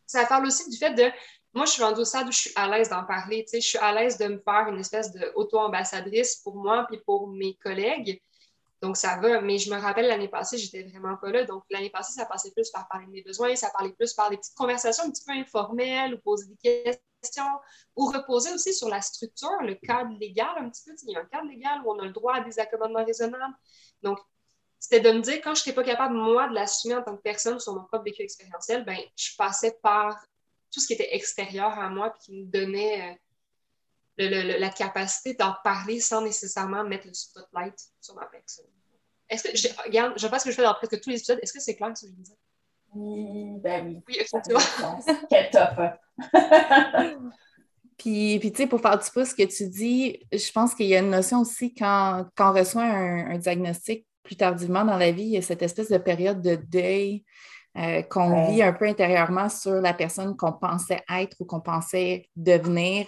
[0.06, 1.10] Ça parle aussi du fait de
[1.54, 3.46] moi, je suis rendue au stade où je suis à l'aise d'en parler.
[3.50, 7.54] Je suis à l'aise de me faire une espèce d'auto-ambassadrice pour moi puis pour mes
[7.54, 8.20] collègues.
[8.82, 9.40] Donc, ça va.
[9.40, 11.44] Mais je me rappelle l'année passée, j'étais vraiment pas là.
[11.44, 14.28] Donc, l'année passée, ça passait plus par parler de mes besoins, ça parlait plus par
[14.28, 17.02] des petites conversations un petit peu informelles ou poser des questions
[17.96, 20.94] ou reposer aussi sur la structure, le cadre légal un petit peu.
[21.02, 23.54] Il y a un cadre légal où on a le droit à des accommodements raisonnables.
[24.02, 24.18] Donc,
[24.78, 27.22] c'était de me dire, quand je n'étais pas capable, moi, de l'assumer en tant que
[27.22, 30.16] personne sur mon propre vécu expérientiel, ben, je passais par
[30.70, 33.18] tout ce qui était extérieur à moi, puis qui me donnait
[34.18, 38.66] euh, la capacité d'en parler sans nécessairement mettre le spotlight sur ma personne.
[39.28, 41.38] Est-ce que, je, regarde, je pense que je fais dans presque tous les épisodes.
[41.42, 42.36] Est-ce que c'est clair ce que je disais?
[42.94, 44.02] Oui, ben oui.
[44.06, 44.60] Oui, effectivement.
[45.28, 45.98] Quel top!
[47.98, 50.84] Puis, puis tu sais, pour faire du pouce, ce que tu dis, je pense qu'il
[50.84, 55.12] y a une notion aussi quand, quand on reçoit un diagnostic plus tardivement dans la
[55.12, 57.24] vie, il y a cette espèce de période de deuil
[57.78, 62.28] euh, qu'on vit un peu intérieurement sur la personne qu'on pensait être ou qu'on pensait
[62.34, 63.06] devenir,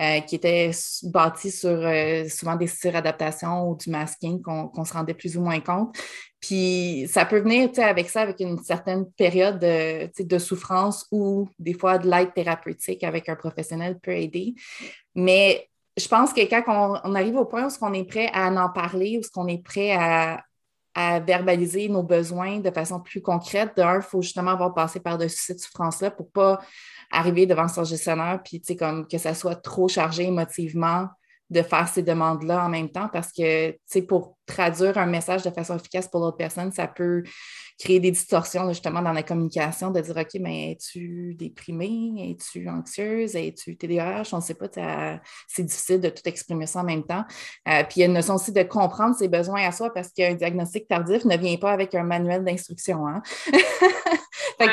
[0.00, 0.70] euh, qui était
[1.04, 5.60] bâtie sur euh, souvent des suradaptations ou du masking qu'on se rendait plus ou moins
[5.60, 5.96] compte.
[6.40, 11.74] Puis ça peut venir avec ça, avec une certaine période de, de souffrance ou des
[11.74, 14.54] fois de l'aide thérapeutique avec un professionnel peut aider.
[15.14, 18.70] Mais je pense que quand on, arrive au point où on est prêt à en
[18.70, 20.42] parler, où on est prêt à,
[20.94, 23.72] à verbaliser nos besoins de façon plus concrète.
[23.76, 26.60] D'un, il faut justement avoir passé par-dessus cette souffrance-là pour pas
[27.10, 31.08] arriver devant son gestionnaire, puis comme que ça soit trop chargé émotivement
[31.50, 33.76] de faire ces demandes-là en même temps parce que,
[34.06, 37.22] pour traduire un message de façon efficace pour l'autre personne, ça peut
[37.78, 43.34] créer des distorsions justement dans la communication, de dire OK, mais es-tu déprimée, es-tu anxieuse,
[43.34, 44.68] es-tu TDAH, on ne sait pas,
[45.48, 47.24] c'est difficile de tout exprimer ça en même temps.
[47.68, 50.08] Euh, puis il y a une notion aussi de comprendre ses besoins à soi parce
[50.10, 53.06] qu'un diagnostic tardif ne vient pas avec un manuel d'instruction.
[53.06, 53.22] Hein?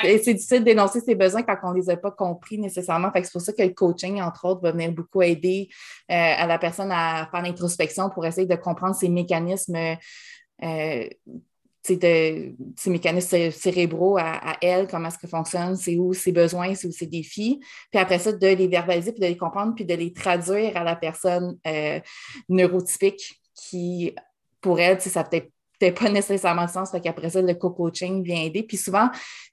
[0.01, 3.11] c'est difficile d'énoncer ses besoins quand on ne les a pas compris nécessairement.
[3.15, 5.69] c'est pour ça que le coaching, entre autres, va venir beaucoup aider
[6.11, 9.58] euh, à la personne à faire l'introspection pour essayer de comprendre ses mécanismes.
[10.63, 11.09] Euh,
[11.89, 16.87] de, ces mécanismes cérébraux à, elle, comment est-ce que fonctionne, c'est où ses besoins, c'est
[16.87, 17.59] où ses défis.
[17.89, 20.83] Puis après ça, de les verbaliser, puis de les comprendre, puis de les traduire à
[20.83, 21.99] la personne euh,
[22.47, 24.13] neurotypique qui,
[24.61, 26.91] pour elle, ça peut-être peut pas nécessairement de sens.
[26.91, 28.63] Fait qu'après ça, le co-coaching vient aider.
[28.63, 29.09] Puis souvent,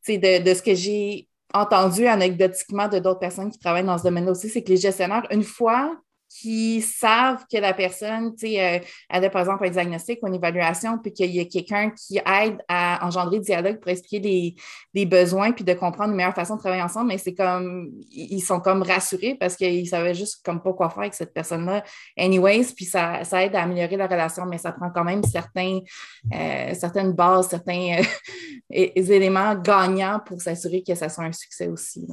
[0.08, 4.32] de, de ce que j'ai entendu anecdotiquement de d'autres personnes qui travaillent dans ce domaine-là
[4.32, 5.96] aussi, c'est que les gestionnaires, une fois
[6.28, 10.26] qui savent que la personne, tu sais, euh, elle a par exemple un diagnostic ou
[10.26, 14.56] une évaluation, puis qu'il y a quelqu'un qui aide à engendrer le dialogue pour expliquer
[14.94, 18.40] les, besoins, puis de comprendre une meilleure façon de travailler ensemble, mais c'est comme, ils
[18.40, 21.84] sont comme rassurés parce qu'ils savaient juste comme pas quoi faire avec cette personne-là.
[22.18, 27.12] Anyways, puis ça, aide à améliorer la relation, mais ça prend quand même euh, certaines
[27.12, 28.02] bases, certains
[28.70, 32.06] éléments gagnants pour s'assurer que ça soit un succès aussi.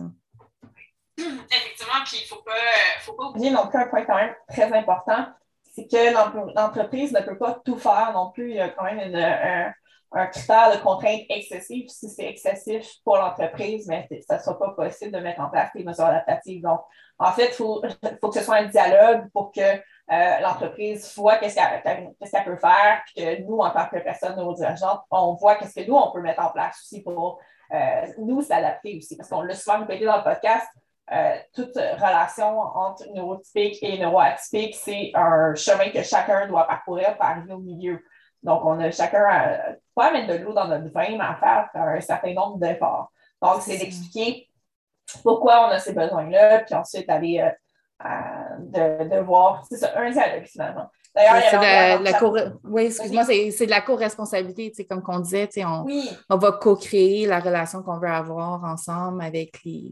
[1.18, 2.52] Effectivement, puis il ne faut pas,
[3.02, 5.28] faut pas oublier un point quand même très important,
[5.76, 8.52] c'est que l'entreprise ne peut pas tout faire non plus.
[8.52, 11.90] Il y a quand même un, critère de contrainte excessive.
[11.90, 15.72] Si c'est excessif pour l'entreprise, mais ça ne sera pas possible de mettre en place
[15.74, 16.62] des mesures adaptatives.
[16.62, 16.82] Donc,
[17.18, 17.84] en fait, il faut,
[18.22, 23.02] faut, que ce soit un dialogue pour que euh, l'entreprise voit qu'est-ce qu'elle peut faire,
[23.06, 26.22] puis que nous, en tant que personne neurodivergente, on voit qu'est-ce que nous, on peut
[26.22, 27.40] mettre en place aussi pour
[27.74, 29.18] euh, nous s'adapter aussi.
[29.18, 30.68] Parce qu'on l'a souvent répété dans le podcast,
[31.12, 37.26] euh, toute relation entre neurotypique et neuroatypique, c'est un chemin que chacun doit parcourir pour
[37.26, 38.02] arriver au milieu.
[38.42, 41.36] Donc, on a chacun, euh, pas à mettre de l'eau dans notre vin, mais à
[41.36, 43.12] faire un certain nombre d'efforts.
[43.42, 44.50] Donc, c'est d'expliquer
[45.24, 47.52] pourquoi on a ces besoins-là, puis ensuite aller
[48.06, 50.90] euh, de, voir, c'est ça, un dialogue finalement.
[51.14, 55.86] D'ailleurs, c'est la, Oui, excuse-moi, c'est de la co-responsabilité, comme on disait, on,
[56.30, 59.92] on va co-créer la relation qu'on veut avoir ensemble avec les,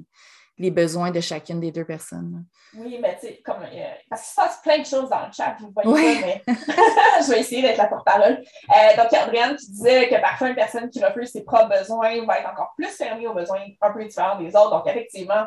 [0.58, 2.46] les besoins de chacune des deux personnes.
[2.76, 5.32] Oui, mais tu sais, comme, euh, parce qu'il se passe plein de choses dans le
[5.32, 6.44] chat, vous voyez pas, mais
[7.26, 8.44] je vais essayer d'être la porte-parole.
[8.70, 12.40] Euh, donc, Adrienne, tu disais que parfois une personne qui refuse ses propres besoins va
[12.40, 14.72] être encore plus fermée aux besoins un peu différents des autres.
[14.72, 15.46] Donc, effectivement,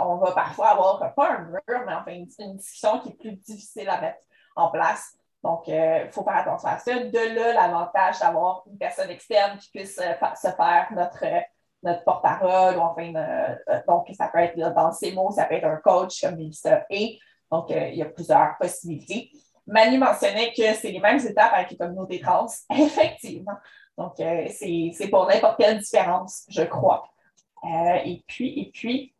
[0.00, 3.88] on va parfois avoir pas un mur, mais enfin une, discussion qui est plus difficile
[3.88, 4.18] à mettre
[4.56, 5.14] en place.
[5.44, 6.98] Donc, il euh, faut faire attention à ça.
[6.98, 11.24] De là, l'avantage d'avoir une personne externe qui puisse euh, se faire notre,
[11.82, 15.66] notre porte-parole, ou enfin, euh, donc ça peut être dans ces mots, ça peut être
[15.66, 17.18] un coach comme Mélissa et
[17.50, 19.30] donc il y a plusieurs possibilités.
[19.66, 23.56] Manu mentionnait que c'est les mêmes étapes avec les communautés trans, effectivement.
[23.96, 27.10] Donc, c'est pour n'importe quelle différence, je crois.
[27.64, 29.14] et puis, et puis,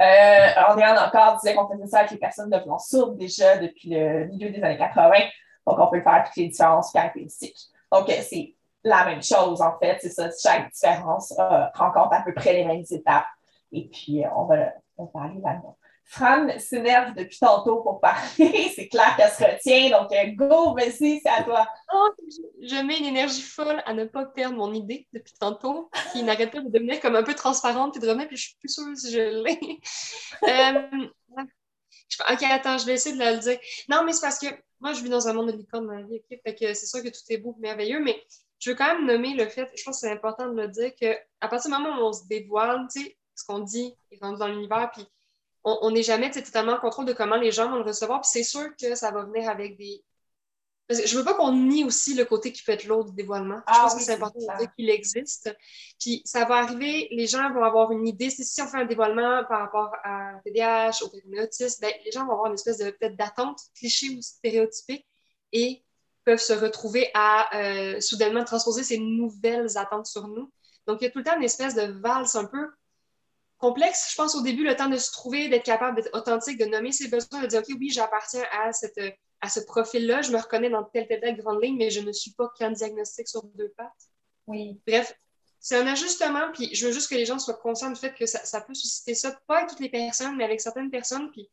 [0.00, 4.26] euh, Andréane encore disait qu'on faisait ça avec les personnes devenant sourdes déjà depuis le
[4.26, 5.12] milieu des années 80.
[5.66, 7.68] Donc, on peut faire toutes les différences caractéristiques.
[7.90, 9.98] Donc, euh, c'est la même chose, en fait.
[10.00, 10.28] C'est ça.
[10.42, 13.26] Chaque différence euh, rencontre à peu près les mêmes étapes.
[13.72, 15.76] Et puis, on va, on va parler là-dedans.
[16.04, 18.70] Fran s'énerve depuis tantôt pour parler.
[18.74, 19.98] c'est clair qu'elle se retient.
[19.98, 21.66] Donc, euh, go, vas-y, c'est à toi.
[21.92, 22.08] Oh,
[22.60, 26.50] je, mets une énergie folle à ne pas perdre mon idée depuis tantôt, qui n'arrête
[26.50, 28.84] pas de devenir comme un peu transparente, puis de remettre, puis je suis plus sûre
[28.94, 29.80] si je l'ai.
[30.48, 31.42] euh,
[32.30, 33.58] ok, attends, je vais essayer de le dire.
[33.88, 34.48] Non, mais c'est parce que
[34.80, 36.40] moi, je vis dans un monde de licorne dans la vie, ok?
[36.44, 38.22] Fait que c'est sûr que tout est beau, merveilleux, mais
[38.62, 40.94] je veux quand même nommer le fait, je pense que c'est important de le dire,
[40.94, 44.38] qu'à partir du moment où on se dévoile, tu sais, ce qu'on dit est rendu
[44.38, 45.04] dans l'univers, puis
[45.64, 48.20] on n'est jamais totalement en contrôle de comment les gens vont le recevoir.
[48.20, 50.04] Puis c'est sûr que ça va venir avec des.
[50.90, 53.58] Je veux pas qu'on nie aussi le côté qui peut être lourd du dévoilement.
[53.58, 55.56] je ah pense que c'est important de dire qu'il existe.
[56.00, 58.30] Puis ça va arriver, les gens vont avoir une idée.
[58.30, 62.32] Si on fait un dévoilement par rapport à TDAH, au autisme, ben, les gens vont
[62.32, 65.06] avoir une espèce de peut-être d'attente cliché ou stéréotypée
[65.52, 65.84] et
[66.24, 70.52] peuvent se retrouver à euh, soudainement transposer ces nouvelles attentes sur nous.
[70.86, 72.68] Donc, il y a tout le temps une espèce de valse un peu
[73.58, 76.64] complexe, je pense, au début, le temps de se trouver, d'être capable d'être authentique, de
[76.64, 78.98] nommer ses besoins, de dire, OK, oui, j'appartiens à, cette,
[79.40, 82.10] à ce profil-là, je me reconnais dans telle, telle, telle grande ligne, mais je ne
[82.10, 83.90] suis pas qu'un diagnostic sur deux pattes.
[84.48, 84.80] Oui.
[84.86, 85.14] Bref,
[85.60, 88.26] c'est un ajustement, puis je veux juste que les gens soient conscients du fait que
[88.26, 91.48] ça, peut susciter ça, pas avec toutes les personnes, mais avec certaines personnes, puis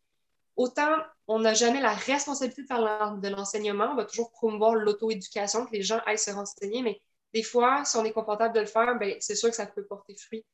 [0.60, 5.66] autant on n'a jamais la responsabilité de faire de l'enseignement, on va toujours promouvoir l'auto-éducation,
[5.66, 7.00] que les gens aillent se renseigner, mais
[7.34, 9.86] des fois, si on est confortable de le faire, ben, c'est sûr que ça peut
[9.86, 10.46] porter fruit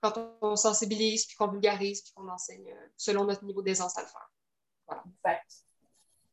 [0.00, 4.02] quand on sensibilise, puis qu'on vulgarise, puis qu'on enseigne euh, selon notre niveau d'aisance à
[4.02, 4.30] le faire.
[4.86, 5.02] Voilà.
[5.06, 5.50] Exact.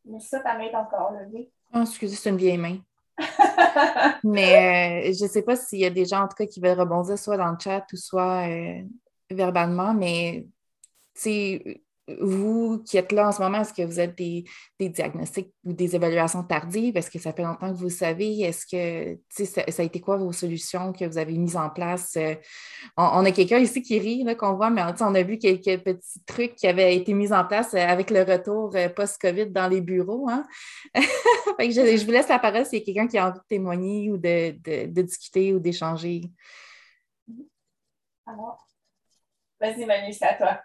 [0.04, 1.50] Mais ça, ta main est encore levée.
[1.74, 2.78] Oh, excusez, c'est une vieille main.
[4.24, 6.60] mais euh, je ne sais pas s'il y a des gens, en tout cas, qui
[6.60, 8.84] veulent rebondir soit dans le chat ou soit euh,
[9.32, 10.46] verbalement, mais
[11.14, 11.82] c'est
[12.22, 14.46] vous qui êtes là en ce moment, est-ce que vous êtes des,
[14.80, 16.96] diagnostics ou des évaluations tardives?
[16.96, 18.42] Est-ce que ça fait longtemps que vous savez?
[18.42, 22.16] Est-ce que ça, ça, a été quoi vos solutions que vous avez mises en place?
[22.18, 22.36] Euh,
[22.96, 26.56] on, a quelqu'un ici qui rit, qu'on voit, mais on a vu quelques petits trucs
[26.56, 30.30] qui avaient été mis en place euh, avec le retour euh, post-COVID dans les bureaux.
[30.30, 30.46] Hein?
[30.94, 34.18] je, vous laisse la parole s'il y a quelqu'un qui a envie de témoigner ou
[34.18, 34.52] de,
[35.02, 36.22] discuter ou d'échanger.
[39.60, 40.60] Vas-y, Manu, c'est à toi.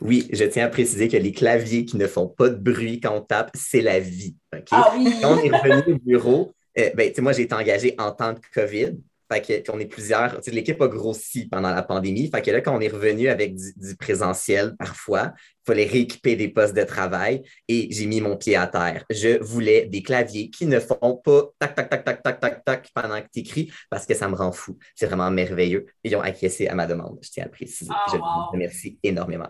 [0.00, 3.16] Oui, je tiens à préciser que les claviers qui ne font pas de bruit quand
[3.16, 4.36] on tape, c'est la vie.
[4.70, 5.14] Ah oui.
[5.20, 8.40] Quand on est revenu au bureau, euh, ben, moi, j'ai été engagé en temps de
[8.52, 8.96] COVID.
[9.32, 10.38] Fait qu'on est plusieurs.
[10.48, 12.30] L'équipe a grossi pendant la pandémie.
[12.30, 16.48] Fait que là, quand on est revenu avec du, présentiel, parfois, il fallait rééquiper des
[16.48, 19.04] postes de travail et j'ai mis mon pied à terre.
[19.08, 22.90] Je voulais des claviers qui ne font pas tac, tac, tac, tac, tac, tac, tac
[22.94, 24.76] pendant que tu écris parce que ça me rend fou.
[24.94, 25.86] C'est vraiment merveilleux.
[26.04, 27.18] Ils ont acquiescé à ma demande.
[27.22, 27.90] Je tiens à le préciser.
[27.90, 29.48] Oh, je vous remercie énormément.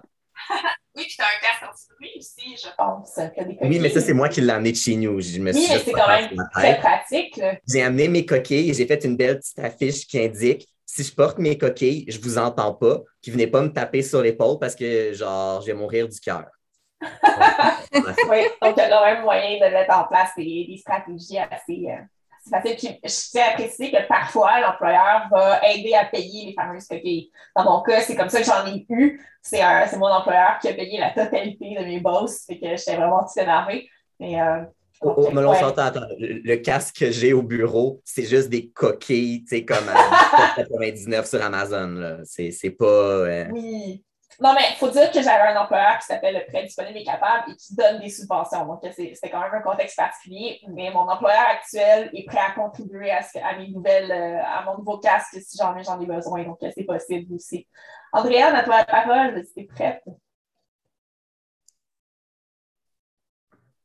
[0.96, 3.18] oui, puis tu as un casque anti-bruit aussi, je pense.
[3.62, 5.20] Oui, mais ça, c'est moi qui l'ai amené de chez nous.
[5.20, 7.40] Je me oui, mais c'est quand même très pratique.
[7.68, 11.12] J'ai amené mes coquilles et j'ai fait une belle petite affiche qui indique si je
[11.12, 14.76] porte mes coquilles, je vous entends pas, puis venez pas me taper sur l'épaule parce
[14.76, 16.44] que, genre, je vais mourir du cœur.
[17.00, 21.38] oui, donc il y a quand même moyen de mettre en place des, des stratégies
[21.38, 22.00] assez, euh,
[22.44, 22.98] c'est facile.
[23.02, 27.30] je tiens à préciser que parfois, l'employeur va aider à payer les fameuses coquilles.
[27.56, 29.20] Dans mon cas, c'est comme ça que j'en ai eu.
[29.42, 29.62] C'est
[29.96, 32.44] mon employeur qui a payé la totalité de mes boss.
[32.46, 33.88] Fait que j'étais vraiment tout énervée.
[34.20, 34.62] Mais, euh,
[35.00, 39.44] oh, oh, mais on s'entend, le, casque que j'ai au bureau, c'est juste des coquilles,
[39.44, 42.18] tu sais, comme à 99 sur Amazon.
[42.24, 42.84] C'est pas.
[42.84, 44.04] Euh, oui.
[44.40, 47.04] Non, mais il faut dire que j'avais un employeur qui s'appelle le prêt disponible et
[47.04, 48.66] capable et qui donne des subventions.
[48.66, 50.60] Donc, c'était quand même un contexte particulier.
[50.68, 54.78] Mais mon employeur actuel est prêt à contribuer à, à mes nouvelles, euh, à mon
[54.78, 56.42] nouveau casque si j'en ai, j'en ai besoin.
[56.44, 57.66] Donc, c'est possible aussi.
[58.12, 60.02] Andréane, à toi la parole, si tu es prête.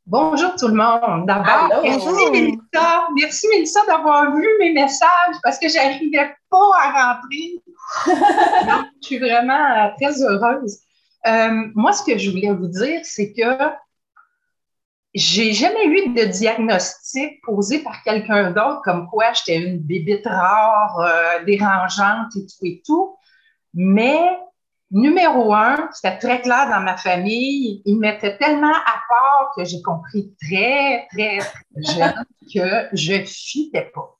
[0.06, 1.28] Bonjour tout le monde.
[1.28, 3.08] D'abord, merci Mélissa.
[3.16, 7.62] Merci Mélissa d'avoir vu mes messages parce que je n'arrivais pas à rentrer.
[9.02, 10.80] je suis vraiment euh, très heureuse.
[11.28, 13.72] Euh, moi, ce que je voulais vous dire, c'est que
[15.14, 21.00] j'ai jamais eu de diagnostic posé par quelqu'un d'autre comme quoi j'étais une bébite rare,
[21.00, 23.16] euh, dérangeante et tout et tout.
[23.74, 24.38] Mais
[24.92, 27.82] numéro un, c'était très clair dans ma famille.
[27.86, 31.40] Ils mettaient tellement à part que j'ai compris très, très
[31.76, 34.16] jeune que je fitais pas.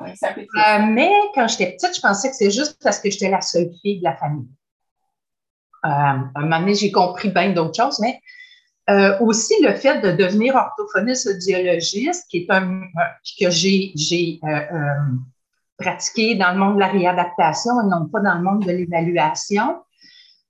[0.00, 3.70] Euh, mais quand j'étais petite, je pensais que c'est juste parce que j'étais la seule
[3.80, 4.48] fille de la famille.
[5.84, 8.20] Euh, à un moment donné, j'ai compris bien d'autres choses, mais
[8.90, 12.82] euh, aussi le fait de devenir orthophoniste audiologiste, qui est un
[13.40, 14.40] que j'ai
[15.78, 19.83] pratiqué dans le monde de la réadaptation et non pas dans le monde de l'évaluation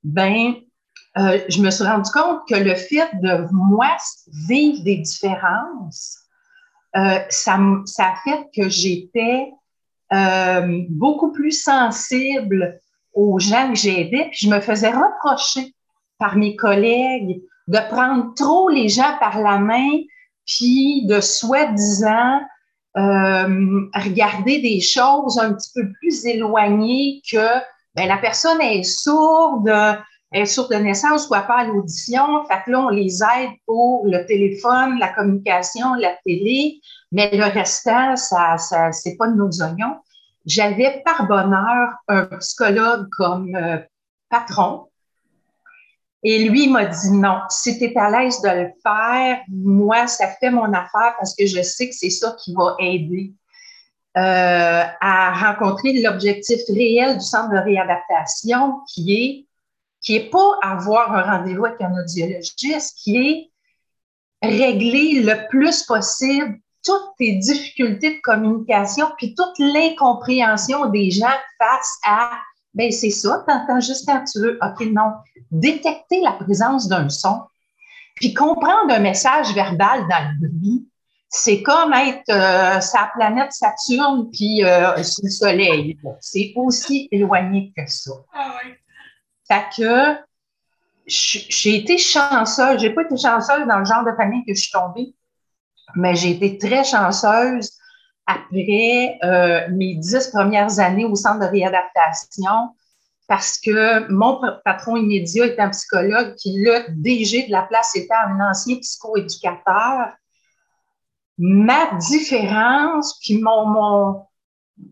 [0.04, 0.54] ben,
[1.16, 3.96] euh, je me suis rendu compte que le fait de moi
[4.46, 6.18] vivre des différences,
[6.96, 7.58] euh, ça,
[7.98, 9.50] a fait que j'étais
[10.12, 12.80] euh, beaucoup plus sensible
[13.14, 15.74] aux gens que j'aidais, puis je me faisais reprocher
[16.18, 20.00] par mes collègues de prendre trop les gens par la main,
[20.46, 22.40] puis de soi-disant
[22.96, 27.60] regarder des choses un petit peu plus éloignées que
[27.94, 29.70] ben, la personne est sourde,
[30.32, 32.44] est sourde de naissance ou pas à l'audition.
[32.46, 36.80] Fait que là, on les aide pour le téléphone, la communication, la télé,
[37.12, 39.96] mais le restant, ça, ça c'est pas de nos oignons.
[40.44, 43.78] J'avais par bonheur un psychologue comme euh,
[44.28, 44.88] patron.
[46.22, 50.06] Et lui, il m'a dit non, si tu es à l'aise de le faire, moi,
[50.06, 53.34] ça fait mon affaire parce que je sais que c'est ça qui va aider
[54.14, 59.46] à rencontrer l'objectif réel du centre de réadaptation qui est
[60.00, 63.50] qui pas avoir un rendez-vous avec un audiologiste, qui est
[64.42, 71.98] régler le plus possible toutes tes difficultés de communication, puis toute l'incompréhension des gens face
[72.06, 72.30] à
[72.74, 74.58] ben c'est ça, t'entends juste quand tu veux.
[74.60, 75.12] OK, non.
[75.50, 77.40] Détecter la présence d'un son,
[78.16, 80.88] puis comprendre un message verbal dans le bruit,
[81.36, 85.98] c'est comme être euh, sa planète Saturne puis euh, le Soleil.
[86.20, 88.12] C'est aussi éloigné que ça.
[88.32, 88.70] Ah oui.
[89.48, 90.16] Fait que
[91.06, 92.80] j'ai été chanceuse.
[92.80, 95.12] J'ai pas été chanceuse dans le genre de famille que je suis tombée,
[95.96, 97.72] mais j'ai été très chanceuse
[98.26, 102.76] après euh, mes dix premières années au centre de réadaptation
[103.26, 108.14] parce que mon patron immédiat était un psychologue, puis le DG de la place était
[108.14, 110.12] un ancien psychoéducateur
[111.38, 114.26] ma différence, puis mon, mon,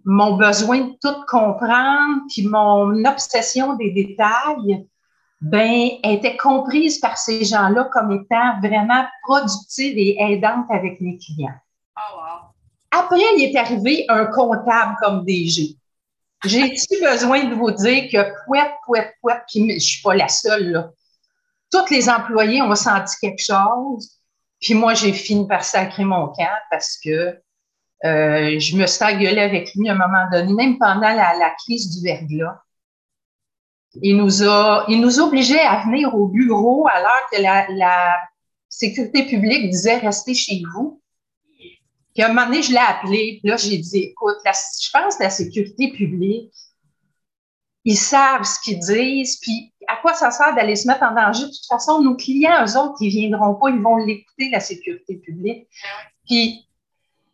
[0.05, 4.87] mon besoin de tout comprendre, puis mon obsession des détails,
[5.43, 11.59] ben, était comprise par ces gens-là comme étant vraiment productive et aidante avec mes clients.
[11.97, 12.21] Oh,
[12.93, 15.77] Après, il est arrivé un comptable comme DG.
[16.45, 20.71] J'ai-tu besoin de vous dire que pouet, pouet, pouet, puis je suis pas la seule,
[20.71, 20.91] là.
[21.73, 24.22] Tous les employés ont senti quelque chose.
[24.63, 27.37] Puis moi, j'ai fini par sacrer mon camp parce que
[28.05, 32.05] euh, je me suis avec lui à un moment donné, même pendant la, crise du
[32.05, 32.63] verglas.
[34.01, 38.17] Il nous a, il nous obligeait à venir au bureau alors que la,
[38.69, 41.03] sécurité publique disait restez chez vous.
[42.15, 43.39] Puis à un moment donné, je l'ai appelé.
[43.41, 46.55] Puis là, j'ai dit, écoute, je pense que la sécurité publique,
[47.85, 51.45] ils savent ce qu'ils disent, puis à quoi ça sert d'aller se mettre en danger?
[51.45, 55.17] De toute façon, nos clients, eux autres, ils viendront pas, ils vont l'écouter, la sécurité
[55.17, 55.69] publique.
[56.27, 56.67] Puis,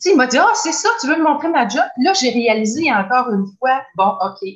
[0.01, 1.85] tu il m'a dit, ah, c'est ça, tu veux me montrer ma job?
[1.99, 4.49] Là, j'ai réalisé encore une fois, bon, OK,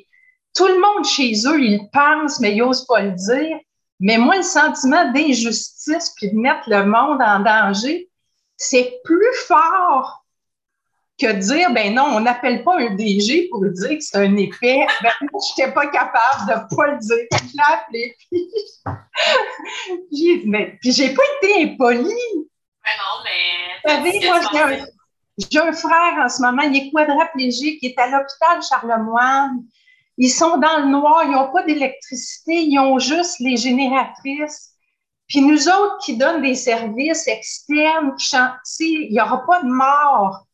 [0.55, 3.57] tout le monde chez eux, ils pensent, mais ils n'osent pas le dire.
[3.99, 8.09] Mais moi, le sentiment d'injustice puis de mettre le monde en danger,
[8.57, 10.22] c'est plus fort
[11.23, 14.85] que dire, ben non, on n'appelle pas un DG pour dire que c'est un épais.
[15.01, 17.27] Ben, je n'étais pas capable de ne pas le dire.
[17.31, 18.15] Je l'ai appelé.
[20.09, 22.03] Puis, mais, puis j'ai pas été impolie.
[22.83, 23.83] Ben non, mais.
[23.83, 24.39] Vous savez, moi,
[25.37, 29.63] j'ai un, frère en ce moment, il est quadraplégique, il est à l'hôpital Charlemagne.
[30.17, 34.73] Ils sont dans le noir, ils n'ont pas d'électricité, ils ont juste les génératrices.
[35.27, 39.69] Puis nous autres qui donnent des services externes, qui chantent, il n'y aura pas de
[39.69, 40.45] mort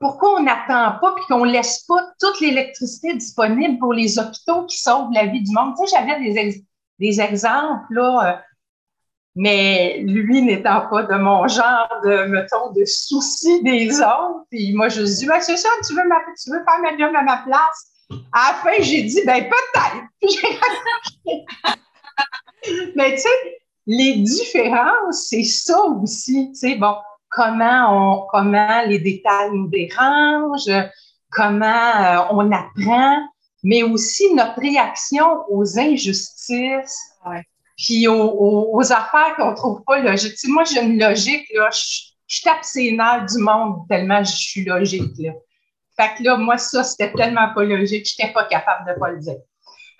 [0.00, 4.78] pourquoi on n'attend pas et qu'on laisse pas toute l'électricité disponible pour les hôpitaux qui
[4.78, 5.74] sauvent la vie du monde?
[5.76, 6.18] Tu sais, j'avais
[6.98, 8.32] des, exemples, là, euh,
[9.36, 14.46] mais lui n'étant pas de mon genre de, mettons, de souci des autres.
[14.50, 16.02] Puis moi, je dis, ben, c'est ça, tu veux,
[16.42, 17.88] tu veux faire ma job à ma place?
[18.32, 20.06] À la fin, j'ai dit, ben, peut-être.
[22.96, 26.52] mais tu sais, les différences, c'est ça aussi.
[26.52, 26.96] Tu sais, bon,
[27.30, 30.90] comment, on, comment les détails nous dérangent,
[31.30, 33.16] comment euh, on apprend,
[33.62, 36.98] mais aussi notre réaction aux injustices,
[37.76, 40.36] puis aux, affaires qu'on trouve pas logiques.
[40.48, 45.12] moi, j'ai une logique, là, je, tape ses nerfs du monde tellement je suis logique.
[45.18, 45.32] Là.
[45.96, 49.10] Fait que là, moi, ça, c'était tellement pas logique, je n'étais pas capable de pas
[49.10, 49.36] le dire.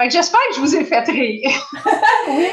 [0.00, 1.50] Fait que j'espère que je vous ai fait rire.
[2.28, 2.48] oui,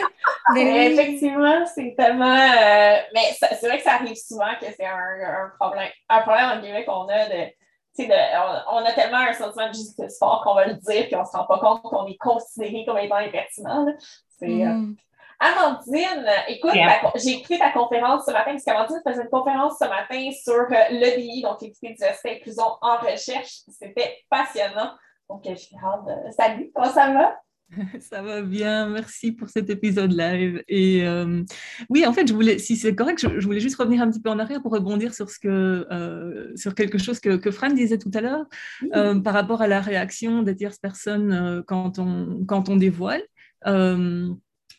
[0.53, 2.25] mais effectivement, c'est tellement.
[2.25, 5.87] Euh, mais c'est vrai que ça arrive souvent que c'est un, problème.
[6.09, 7.45] Un problème en guillemets qu'on a de.
[7.99, 11.21] De, on, a tellement un sentiment de justice fort qu'on va le dire, puis on
[11.21, 13.87] ne se rend pas compte qu'on est considéré comme étant impertinent.
[14.37, 14.95] C'est, euh, mm.
[15.39, 16.73] Amandine, écoute,
[17.15, 20.89] j'ai écouté ta conférence ce matin, parce qu'Amandine faisait une conférence ce matin sur euh,
[20.91, 23.61] l'EDI, donc l'équité, diversité, inclusion en recherche.
[23.67, 24.91] C'était passionnant.
[25.29, 26.33] Donc, je suis hâte.
[26.35, 27.35] Salut, comment ça va?
[27.99, 30.63] Ça va bien, merci pour cet épisode live.
[30.69, 31.43] Et euh,
[31.89, 34.29] oui, en fait, je voulais, si c'est correct, je, voulais juste revenir un petit peu
[34.29, 37.97] en arrière pour rebondir sur ce que, euh, sur quelque chose que, que, Fran disait
[37.97, 38.45] tout à l'heure
[39.21, 43.23] par rapport à la réaction des tierces personnes quand on quand on dévoile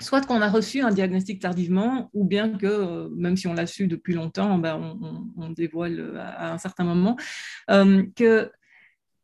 [0.01, 3.67] soit qu'on a reçu un diagnostic tardivement, ou bien que, euh, même si on l'a
[3.67, 4.97] su depuis longtemps, ben,
[5.37, 7.17] on, dévoile euh, à, un certain moment,
[7.71, 8.51] euh, que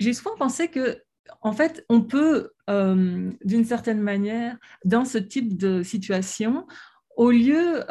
[0.00, 1.00] j'ai souvent pensé que,
[1.40, 6.66] en fait, on peut, d'une certaine manière, dans ce type de situation,
[7.16, 7.84] au lieu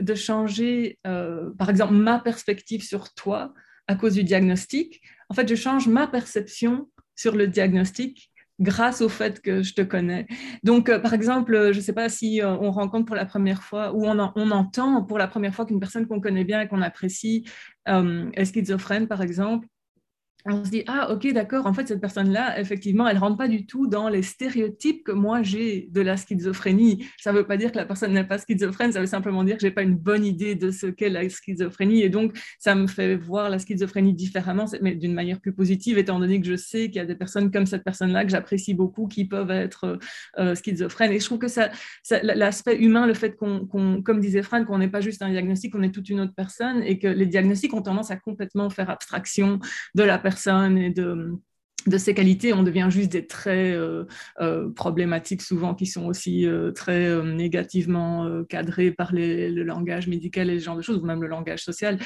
[0.00, 3.52] de changer, par exemple, ma perspective sur toi
[3.88, 8.30] à cause du diagnostic, en fait, je change ma perception sur le diagnostic
[8.60, 10.26] grâce au fait que je te connais.
[10.62, 13.24] Donc, euh, par exemple, euh, je ne sais pas si euh, on rencontre pour la
[13.24, 14.18] première fois ou on
[14.50, 17.44] entend pour la première fois qu'une personne qu'on connaît bien et qu'on apprécie
[17.86, 19.66] est schizophrène, par exemple?
[20.46, 23.66] On se dit, ah ok, d'accord, en fait, cette personne-là, effectivement, elle rentre pas du
[23.66, 27.06] tout dans les stéréotypes que moi j'ai de la schizophrénie.
[27.18, 29.62] Ça veut pas dire que la personne n'est pas schizophrène, ça veut simplement dire que
[29.62, 32.02] je n'ai pas une bonne idée de ce qu'est la schizophrénie.
[32.02, 36.18] Et donc, ça me fait voir la schizophrénie différemment, mais d'une manière plus positive, étant
[36.18, 39.08] donné que je sais qu'il y a des personnes comme cette personne-là que j'apprécie beaucoup
[39.08, 39.98] qui peuvent être
[40.38, 41.12] euh, schizophrènes.
[41.12, 41.70] Et je trouve que ça,
[42.22, 43.66] l'aspect humain, le fait qu'on,
[44.02, 46.82] comme disait Fran, qu'on n'est pas juste un diagnostic, on est toute une autre personne
[46.82, 49.60] et que les diagnostics ont tendance à complètement faire abstraction
[49.94, 50.29] de la personne
[50.76, 51.38] et de,
[51.86, 54.04] de ses qualités, on devient juste des traits euh,
[54.40, 60.58] euh, problématiques souvent qui sont aussi euh, très négativement cadrés par le langage médical et
[60.58, 61.98] ce genre de choses, ou même le langage social.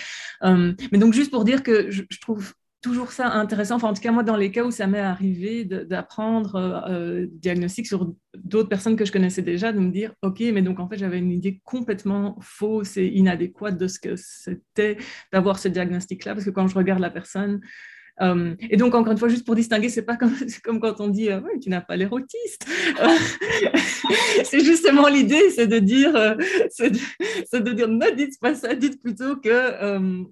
[0.42, 4.12] mais donc juste pour dire que je, trouve toujours ça intéressant, enfin en tout cas
[4.12, 9.06] moi dans les cas où ça m'est arrivé d'apprendre euh, diagnostic sur d'autres personnes que
[9.06, 12.36] je connaissais déjà, de me dire ok mais donc en fait j'avais une idée complètement
[12.42, 14.98] fausse et inadéquate de ce que c'était
[15.32, 17.62] d'avoir ce diagnostic là parce que quand je regarde la personne
[18.20, 20.32] euh, et donc, encore une fois, juste pour distinguer, c'est pas comme,
[20.80, 22.66] quand on dit euh, tu n'as pas l'air autiste.
[23.00, 23.68] Euh,
[24.44, 30.24] c'est justement l'idée, c'est de dire, de, dire ne dites pas ça, dites plutôt que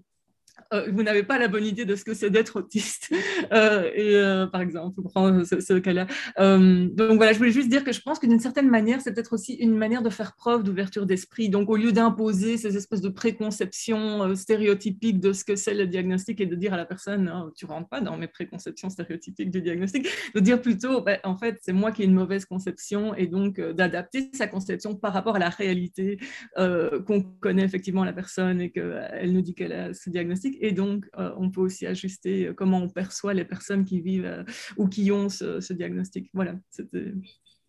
[0.73, 3.13] euh, vous n'avez pas la bonne idée de ce que c'est d'être autiste.
[3.53, 6.07] Euh, euh, par exemple, on prend ce, cas-là.
[6.39, 9.35] donc voilà, je voulais juste dire que je pense que d'une certaine manière, c'est peut-être
[9.35, 11.49] aussi une manière de faire preuve d'ouverture d'esprit.
[11.49, 16.41] Donc au lieu d'imposer ces espèces de préconceptions stéréotypiques de ce que c'est le diagnostic
[16.41, 19.61] et de dire à la personne, oh, tu rentres pas dans mes préconceptions stéréotypiques du
[19.61, 23.27] diagnostic, de dire plutôt, ben, en fait, c'est moi qui ai une mauvaise conception et
[23.27, 26.19] donc d'adapter sa conception par rapport à la réalité
[26.57, 31.05] qu'on connaît effectivement la personne et qu'elle nous dit qu'elle a ce diagnostic et donc,
[31.19, 34.45] euh, on peut aussi ajuster euh, comment on perçoit les personnes qui vivent euh,
[34.77, 36.31] ou qui ont ce, diagnostic.
[36.33, 37.13] Voilà, c'était.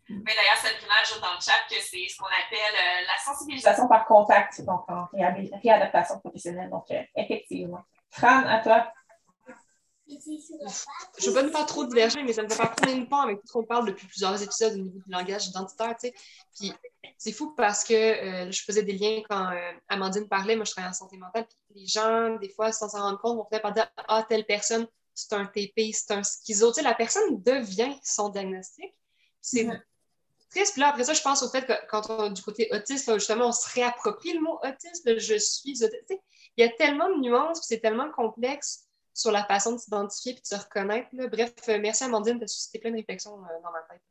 [0.10, 4.06] Mais d'ailleurs, Sabrina ajoute dans le chat que c'est ce qu'on appelle la sensibilisation par
[4.06, 5.08] contact, donc en
[5.64, 6.70] réadaptation professionnelle.
[6.70, 6.86] Donc,
[7.16, 7.82] effectivement.
[8.12, 8.94] Fran, à toi.
[10.08, 13.08] Je ne veux pas nous faire trop diverger, mais ça me fait faire prendre une
[13.08, 15.96] part avec tout ce qu'on parle depuis plusieurs épisodes au niveau du langage identitaire.
[16.00, 16.14] Tu sais.
[16.60, 16.74] Puis
[17.18, 20.72] c'est fou parce que euh, je faisais des liens quand euh, Amandine parlait, moi je
[20.72, 23.62] travaille en santé mentale, puis les gens, des fois, sans s'en rendre compte, vont finir
[23.62, 26.72] par dire Ah, telle personne, c'est un TP, c'est un schizo.
[26.72, 28.94] Tu sais, la personne devient son diagnostic.
[29.42, 29.68] C'est
[30.50, 30.74] triste.
[30.74, 33.48] Puis là, après ça, je pense au fait que quand on du côté autiste, justement,
[33.48, 36.22] on se réapproprie le mot autiste, je suis autiste.
[36.56, 38.83] Il y a tellement de nuances, c'est tellement complexe
[39.14, 41.10] sur la façon de s'identifier et de se reconnaître.
[41.14, 44.02] Bref, euh, merci Amandine de susciter plein de réflexions dans ma tête.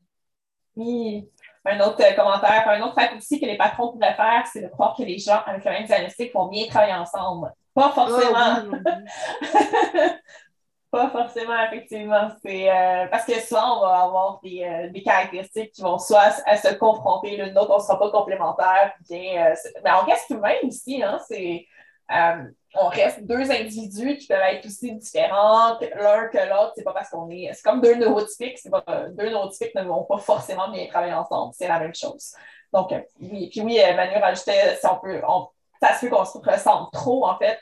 [0.75, 1.29] Oui,
[1.65, 4.97] un autre euh, commentaire, un autre aussi que les patrons pourraient faire, c'est de croire
[4.97, 7.53] que les gens avec le même diagnostic vont bien travailler ensemble.
[7.75, 8.79] Pas forcément.
[10.91, 12.29] pas forcément, effectivement.
[12.43, 16.35] C'est euh, parce que souvent, on va avoir des, euh, des caractéristiques qui vont soit
[16.47, 18.93] à, se confronter l'une l'autre, on ne sera pas complémentaires.
[19.09, 21.67] Bien, mais on reste humain ici, hein, c'est
[22.09, 26.73] on reste deux individus qui peuvent être aussi différents l'un que l'autre.
[26.77, 27.51] C'est pas parce qu'on est.
[27.53, 28.59] C'est comme deux neurotypiques.
[29.11, 31.53] deux neurotypiques ne vont pas forcément bien travailler ensemble.
[31.57, 32.35] C'est la même chose.
[32.73, 33.51] Donc, euh, oui.
[33.51, 35.21] Puis oui, euh, Manu rajoutait si on peut.
[35.81, 37.59] ça se peut qu'on se ressemble trop, en fait.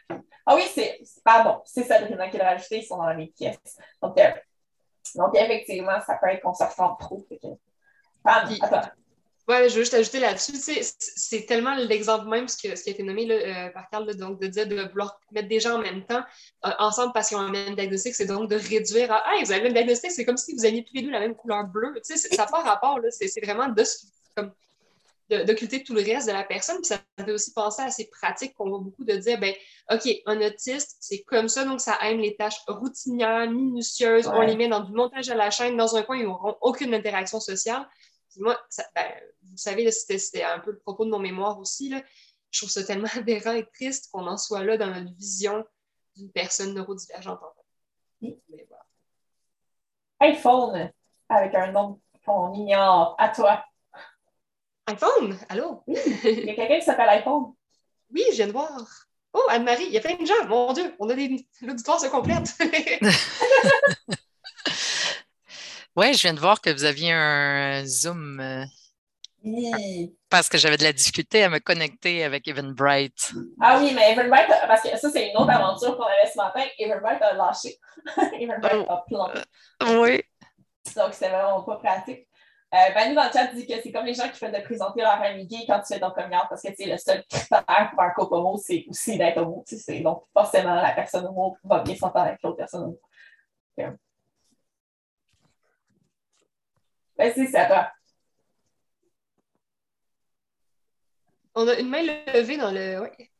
[0.46, 1.00] Ah oui, c'est.
[1.24, 2.78] Pardon, c'est Sabrina qui l'a rajouté.
[2.78, 3.58] Ils sont dans la même pièce.
[4.00, 4.30] Donc, euh,
[5.16, 7.26] donc effectivement, ça peut être qu'on se ressemble trop.
[8.22, 8.48] Pam,
[9.50, 10.52] Ouais, je veux juste ajouter là-dessus,
[10.98, 14.14] c'est tellement l'exemple même, ce, que, ce qui a été nommé là, euh, par Carl,
[14.14, 16.22] donc de dire de vouloir mettre des gens en même temps
[16.66, 19.50] euh, ensemble parce qu'ils ont un même diagnostic, c'est donc de réduire à Hey, vous
[19.50, 21.64] avez le même diagnostic, c'est comme si vous aviez tous les deux la même couleur
[21.64, 21.92] bleue.
[21.96, 23.82] Tu sais, ça n'a pas rapport, c'est vraiment de,
[24.36, 24.52] comme,
[25.28, 26.76] d'occulter tout le reste de la personne.
[26.76, 29.52] Puis ça fait aussi penser à ces pratiques qu'on voit beaucoup de dire, ben,
[29.90, 34.54] OK, un autiste, c'est comme ça, donc ça aime les tâches routinières, minutieuses, on les
[34.54, 37.84] met dans du montage à la chaîne, dans un coin, ils n'auront aucune interaction sociale.
[38.38, 38.58] Moi,
[38.94, 39.12] ben,
[39.50, 42.02] vous savez, c'était un peu le propos de mon mémoire aussi, là.
[42.50, 45.64] je trouve ça tellement aberrant et triste qu'on en soit là dans notre vision
[46.16, 47.40] d'une personne neurodivergente.
[47.42, 47.52] En
[48.22, 48.38] fait.
[50.20, 50.92] iPhone,
[51.28, 53.64] avec un nom qu'on ignore, à toi
[54.86, 55.82] iPhone, allô?
[55.86, 57.52] il y a quelqu'un qui s'appelle iPhone.
[58.12, 58.70] Oui, je viens de voir.
[59.32, 60.46] Oh, Anne-Marie, il y a plein de gens.
[60.48, 61.46] Mon Dieu, on a des...
[61.62, 62.56] l'auditoire se complète.
[66.00, 68.40] oui, je viens de voir que vous aviez un Zoom.
[68.40, 68.64] Euh,
[69.44, 70.16] oui.
[70.30, 73.32] Parce que j'avais de la difficulté à me connecter avec Eventbrite.
[73.60, 76.62] Ah oui, mais Eventbrite, parce que ça, c'est une autre aventure qu'on avait ce matin.
[76.78, 77.76] Eventbrite a lâché.
[78.40, 79.40] Eventbrite a planté.
[79.88, 80.22] Oui.
[80.96, 82.26] Donc, c'est vraiment pas pratique.
[82.72, 85.02] Euh, Manu dans le chat dit que c'est comme les gens qui font de présenter
[85.02, 88.10] leur ami gay quand tu fais ton coming parce que le seul critère pour un
[88.10, 89.64] couple homo, c'est aussi d'être homo.
[90.02, 93.00] Donc, forcément, la personne homo va bien s'entendre avec l'autre personne homo.
[93.76, 93.90] Okay.
[97.20, 97.90] Ben, c'est ça, toi.
[101.54, 102.98] On a une main levée dans le.
[102.98, 103.30] Ouais.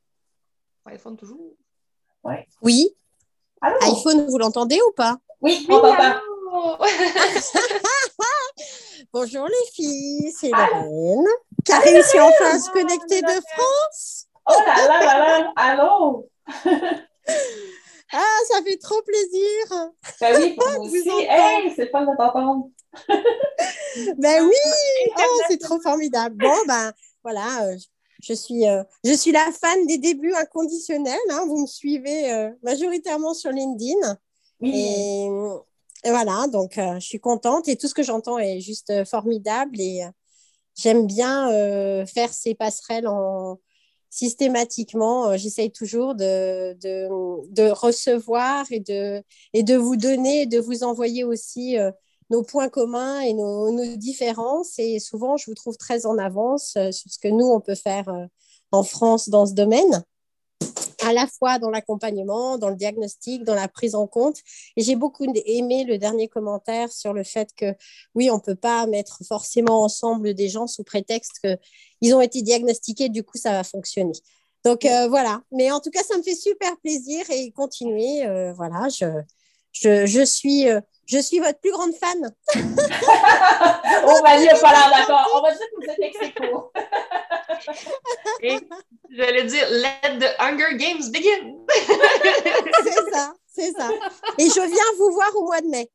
[0.85, 1.57] iPhone toujours.
[2.23, 2.47] Ouais.
[2.61, 2.95] Oui.
[3.63, 5.17] iPhone, vous l'entendez ou pas?
[5.41, 6.21] Oui, on t'entend.
[9.15, 11.25] Bonjour les filles, c'est Lorraine
[11.65, 14.27] qui a réussi enfin à se connecter de France.
[14.47, 16.29] Oh là là là là, allô!
[18.13, 19.93] ah, ça fait trop plaisir!
[20.21, 21.09] Ben oui, pour vous aussi.
[21.29, 22.71] Hey, c'est fun de t'entendre!
[24.19, 25.13] ben oui!
[25.19, 26.37] Oh, c'est trop formidable.
[26.37, 26.93] Bon, ben
[27.23, 27.77] voilà, euh,
[28.23, 31.19] je suis, euh, je suis la fan des débuts inconditionnels.
[31.31, 31.45] Hein.
[31.47, 34.19] Vous me suivez euh, majoritairement sur LinkedIn.
[34.61, 34.73] Oui.
[34.75, 35.27] Et,
[36.05, 40.03] et voilà, donc je suis contente et tout ce que j'entends est juste formidable et
[40.75, 41.49] j'aime bien
[42.07, 43.59] faire ces passerelles en,
[44.11, 45.37] systématiquement.
[45.37, 47.09] J'essaye toujours de, de,
[47.53, 51.77] de, recevoir et de, et de vous donner, de vous envoyer aussi
[52.29, 54.79] nos points communs et nos, nos, différences.
[54.79, 58.07] Et souvent, je vous trouve très en avance sur ce que nous, on peut faire
[58.73, 60.05] en France dans ce domaine
[61.11, 64.37] à la fois dans l'accompagnement, dans le diagnostic, dans la prise en compte.
[64.77, 67.75] Et j'ai beaucoup aimé le dernier commentaire sur le fait que
[68.15, 72.43] oui, on ne peut pas mettre forcément ensemble des gens sous prétexte qu'ils ont été
[72.43, 74.15] diagnostiqués, du coup, ça va fonctionner.
[74.65, 78.27] Donc euh, voilà, mais en tout cas, ça me fait super plaisir et continuer.
[78.27, 79.07] Euh, voilà, je,
[79.73, 80.81] je, je suis, euh,
[81.11, 82.33] je suis votre plus grande fan.
[82.55, 85.29] on va dire, pas d'accord.
[85.35, 86.17] On va dire que vous êtes ex
[88.43, 88.59] Et
[89.11, 91.57] j'allais dire, let the Hunger Games begin.
[92.85, 93.89] c'est ça, c'est ça.
[94.39, 95.91] Et je viens vous voir au mois de mai.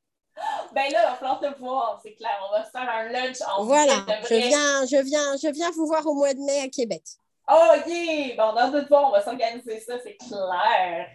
[0.73, 2.37] Ben là, il va falloir te voir, c'est clair.
[2.45, 5.87] On va se faire un lunch en Voilà, je viens, je, viens, je viens vous
[5.87, 7.03] voir au mois de mai à Québec.
[7.47, 8.35] Oh, yeah!
[8.35, 11.07] Ben, on a de voir, on va s'organiser ça, c'est clair.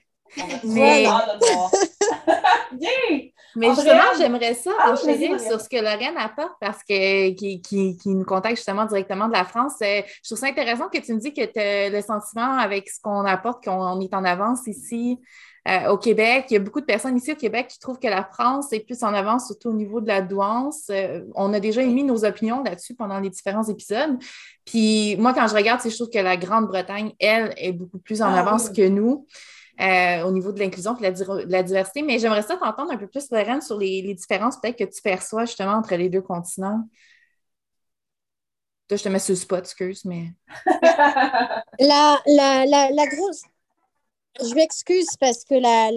[0.65, 1.07] Mais...
[3.57, 7.97] Mais justement, j'aimerais ça ah, enchaîner sur ce que Lorraine apporte parce que qui, qui,
[7.97, 9.75] qui, nous contacte justement directement de la France.
[9.83, 12.89] Euh, je trouve ça intéressant que tu me dis que tu as le sentiment avec
[12.89, 15.19] ce qu'on apporte, qu'on est en avance ici
[15.69, 16.47] euh, au Québec.
[16.51, 18.81] Il y a beaucoup de personnes ici au Québec qui trouvent que la France est
[18.81, 20.85] plus en avance, surtout au niveau de la douance.
[20.91, 24.17] Euh, on a déjà émis nos opinions là-dessus pendant les différents épisodes.
[24.65, 28.33] Puis moi, quand je regarde, je trouve que la Grande-Bretagne, elle, est beaucoup plus en
[28.33, 29.27] ah avance que nous.
[29.81, 32.03] Euh, au niveau de l'inclusion et de la, diversité.
[32.03, 35.47] Mais j'aimerais ça t'entendre un peu plus, Lorraine, sur les, différences peut-être que tu perçois
[35.47, 36.87] justement entre les deux continents.
[38.91, 40.35] Je te mets sur le spot, excuse, mais.
[41.79, 43.43] la, la, grosse.
[44.39, 45.91] Je m'excuse parce que la,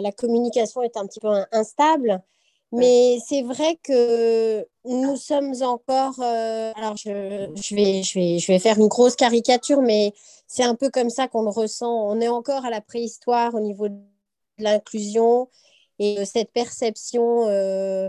[0.00, 2.20] la, communication est un petit peu instable.
[2.72, 6.20] Mais c'est vrai que nous sommes encore.
[6.20, 10.12] Euh, alors, je, je, vais, je, vais, je vais faire une grosse caricature, mais
[10.46, 11.90] c'est un peu comme ça qu'on le ressent.
[12.08, 13.96] On est encore à la préhistoire au niveau de
[14.58, 15.48] l'inclusion
[15.98, 18.08] et cette perception euh,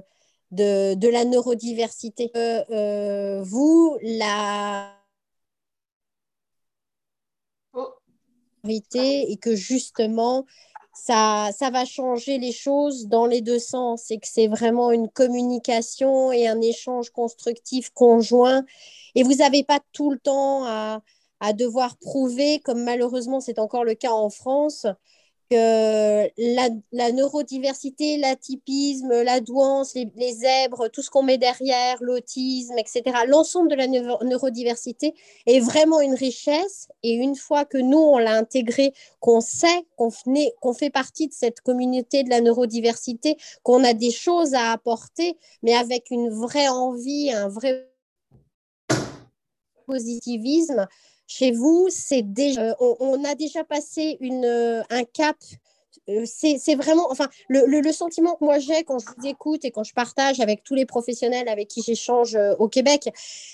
[0.51, 2.32] de, de, la neurodiversité.
[2.36, 4.95] Euh, vous, la.
[7.74, 7.89] Oh.
[8.68, 10.45] Et que justement,
[11.04, 15.10] ça, ça va changer les choses dans les deux sens et que c'est vraiment une
[15.10, 18.64] communication et un échange constructif conjoint.
[19.16, 21.02] Et vous n'avez pas tout le temps à,
[21.39, 24.86] à, devoir prouver, comme malheureusement c'est encore le cas en France,
[25.52, 33.70] la, neurodiversité, l'atypisme, la douance, les, zèbres, tout ce qu'on met derrière, l'autisme, etc., l'ensemble
[33.70, 35.14] de la neurodiversité
[35.45, 36.88] est vraiment une richesse.
[37.04, 41.62] Et une fois que nous, on l'a intégré, qu'on sait qu'on fait partie de cette
[41.62, 47.32] communauté de la neurodiversité, qu'on a des choses à apporter, mais avec une vraie envie,
[47.32, 47.88] un vrai
[49.86, 50.88] positivisme,
[51.32, 55.38] chez vous, c'est déjà, euh, on, a déjà passé euh, un cap.
[56.10, 59.84] Euh, c'est vraiment, enfin, le, sentiment que moi j'ai quand je vous écoute et quand
[59.84, 63.10] je partage avec tous les professionnels avec qui j'échange au Québec,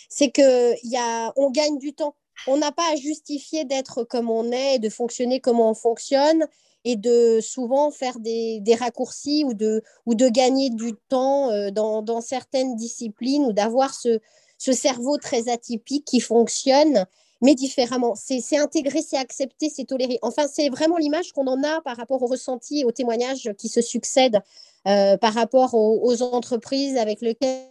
[0.09, 2.15] c'est que y a, on gagne du temps.
[2.47, 6.47] On n'a pas à justifier d'être comme on est, de fonctionner comme on fonctionne
[6.83, 12.75] et de souvent faire des, raccourcis ou de, ou de gagner du temps dans, certaines
[12.75, 17.05] disciplines ou d'avoir ce cerveau très atypique qui fonctionne
[17.41, 18.15] mais différemment.
[18.15, 20.19] C'est intégré, c'est accepté, c'est toléré.
[20.21, 23.69] Enfin, c'est vraiment l'image qu'on en a par rapport aux ressentis et aux témoignages qui
[23.69, 24.41] se succèdent
[24.87, 27.67] euh, par rapport aux, entreprises avec lesquelles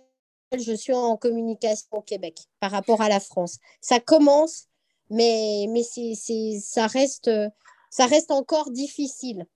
[0.57, 3.59] je suis en communication au Québec, par rapport à la France.
[3.81, 4.67] Ça commence,
[5.11, 7.31] mais, mais ça, reste,
[7.91, 9.47] ça reste encore difficile.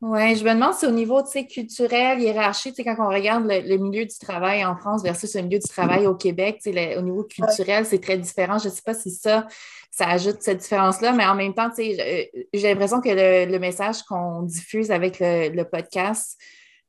[0.00, 4.18] Oui, je me demande si au niveau culturel, hiérarchique, quand on regarde le, milieu du
[4.18, 8.18] travail en France versus le milieu du travail au Québec, au niveau culturel, c'est très
[8.18, 8.58] différent.
[8.58, 9.46] Je ne sais pas si ça,
[9.90, 14.90] ça ajoute cette différence-là, mais en même temps, j'ai l'impression que le, message qu'on diffuse
[14.90, 16.36] avec le, podcast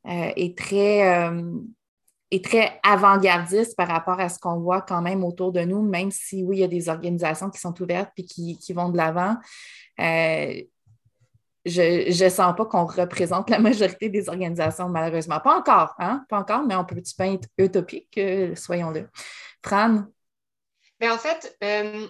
[0.08, 1.30] euh, est très.
[1.30, 1.52] Euh,
[2.34, 6.10] est très avant-gardiste par rapport à ce qu'on voit quand même autour de nous, même
[6.10, 9.36] si oui, il y a des organisations qui sont ouvertes et qui, vont de l'avant.
[10.00, 10.62] Euh,
[11.66, 15.40] je ne sens pas qu'on représente la majorité des organisations, malheureusement.
[15.40, 16.26] Pas encore, hein?
[16.30, 19.08] Pas encore, mais on peut pas être utopique, euh, soyons-le.
[19.64, 20.04] Fran?
[21.00, 22.08] Mais en fait, euh,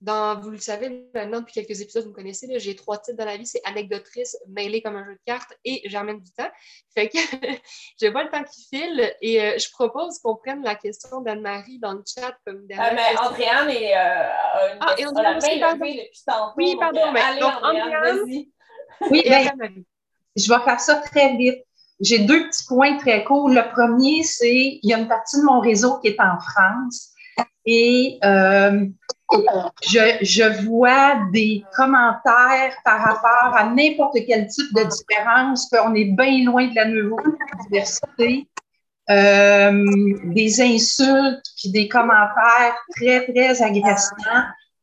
[0.00, 3.24] dans, vous le savez maintenant depuis quelques épisodes, vous me connaissez, j'ai trois titres dans
[3.24, 6.50] la vie, c'est anecdotrice, mêlée comme un jeu de cartes et j'emmène du temps.
[6.92, 7.18] Fait que
[8.00, 11.78] je vois le temps qui file et euh, je propose qu'on prenne la question d'Anne-Marie
[11.78, 12.92] dans le chat comme dernière.
[12.94, 15.60] mais Andréane est, ah, et Andréane, depuis
[16.26, 16.52] tantôt.
[16.56, 18.50] Oui, pardon, mais donc, Andréane, vas-y.
[19.10, 19.50] Oui, ben,
[20.36, 21.62] je vais faire ça très vite.
[22.00, 23.48] J'ai deux petits points très courts.
[23.48, 27.12] Le premier, c'est il y a une partie de mon réseau qui est en France
[27.64, 28.86] et euh,
[29.82, 36.04] je, je, vois des commentaires par rapport à n'importe quel type de différence, qu'on est
[36.04, 38.46] bien loin de la neurodiversité,
[39.10, 39.84] euh,
[40.26, 44.14] des insultes, puis des commentaires très, très agressants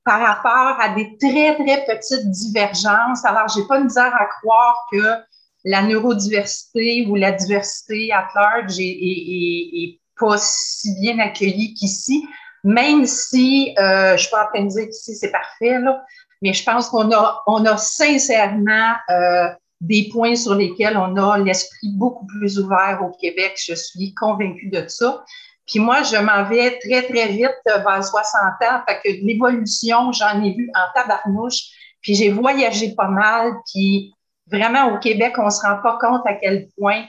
[0.05, 3.23] par rapport à des très, très petites divergences.
[3.25, 5.23] Alors, j'ai pas de misère à croire que
[5.65, 12.25] la neurodiversité ou la diversité à large est, est, pas si bien accueillie qu'ici,
[12.63, 16.03] même si euh, je suis pas en dire qu'ici c'est parfait, là,
[16.41, 19.47] mais je pense qu'on a, on a sincèrement euh,
[19.81, 23.57] des points sur lesquels on a l'esprit beaucoup plus ouvert au Québec.
[23.57, 25.23] Je suis convaincue de ça.
[25.67, 28.81] Puis moi, je m'en vais très, très vite vers 60 ans.
[28.87, 31.61] Fait que l'évolution, j'en ai vu en tabarnouche.
[32.01, 33.53] Puis j'ai voyagé pas mal.
[33.71, 34.13] Puis
[34.47, 37.05] vraiment, au Québec, on se rend pas compte à quel point,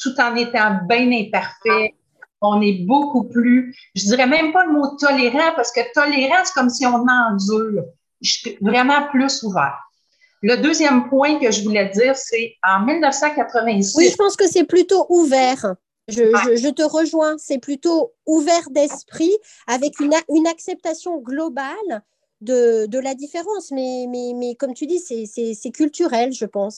[0.00, 1.94] tout en étant bien imparfait,
[2.40, 6.54] on est beaucoup plus, je dirais même pas le mot tolérant, parce que tolérant, c'est
[6.54, 7.84] comme si on endure.
[8.20, 9.78] Je suis vraiment plus ouvert.
[10.42, 13.94] Le deuxième point que je voulais dire, c'est en 1986.
[13.96, 15.74] Oui, je pense que c'est plutôt ouvert.
[16.08, 19.32] Je, te rejoins, c'est plutôt ouvert d'esprit
[19.66, 22.02] avec une, une acceptation globale
[22.40, 23.70] de, de, la différence.
[23.70, 26.76] Mais, mais, mais comme tu dis, c'est culturel, je pense.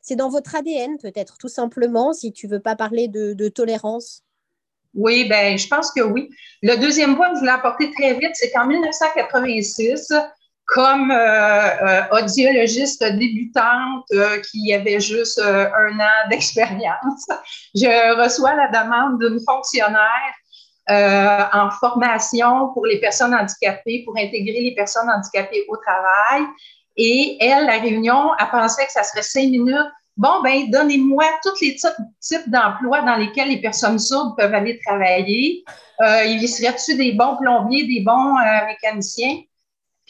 [0.00, 4.24] C'est dans votre ADN, peut-être, tout simplement, si tu veux pas parler de, de tolérance.
[4.94, 6.28] Oui, ben, je pense que oui.
[6.62, 10.12] Le deuxième point que je voulais apporter très vite, c'est qu'en 1986,
[10.72, 17.26] comme euh, euh, audiologiste débutante euh, qui avait juste un an d'expérience,
[17.74, 20.34] je reçois la demande d'une fonctionnaire
[20.88, 26.42] en formation pour les personnes handicapées, pour intégrer les personnes handicapées au travail.
[26.96, 29.76] Et elle, la réunion, elle pensait que ça serait cinq minutes.
[30.16, 35.64] Bon, ben, donnez-moi tous les types d'emplois dans lesquels les personnes sourdes peuvent aller travailler.
[36.26, 38.34] il y serait-tu des bons plombiers, des bons
[38.66, 39.38] mécaniciens?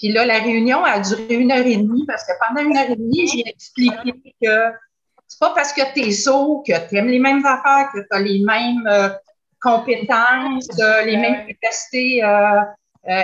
[0.03, 2.91] Puis là, la réunion a duré une heure et demie parce que pendant une heure
[2.91, 4.73] et demie, j'ai expliqué que
[5.29, 8.09] c'est pas parce que tu es sourd que tu aimes les mêmes affaires, que tu
[8.11, 9.11] as les mêmes euh,
[9.61, 12.63] compétences, euh, les mêmes capacités euh,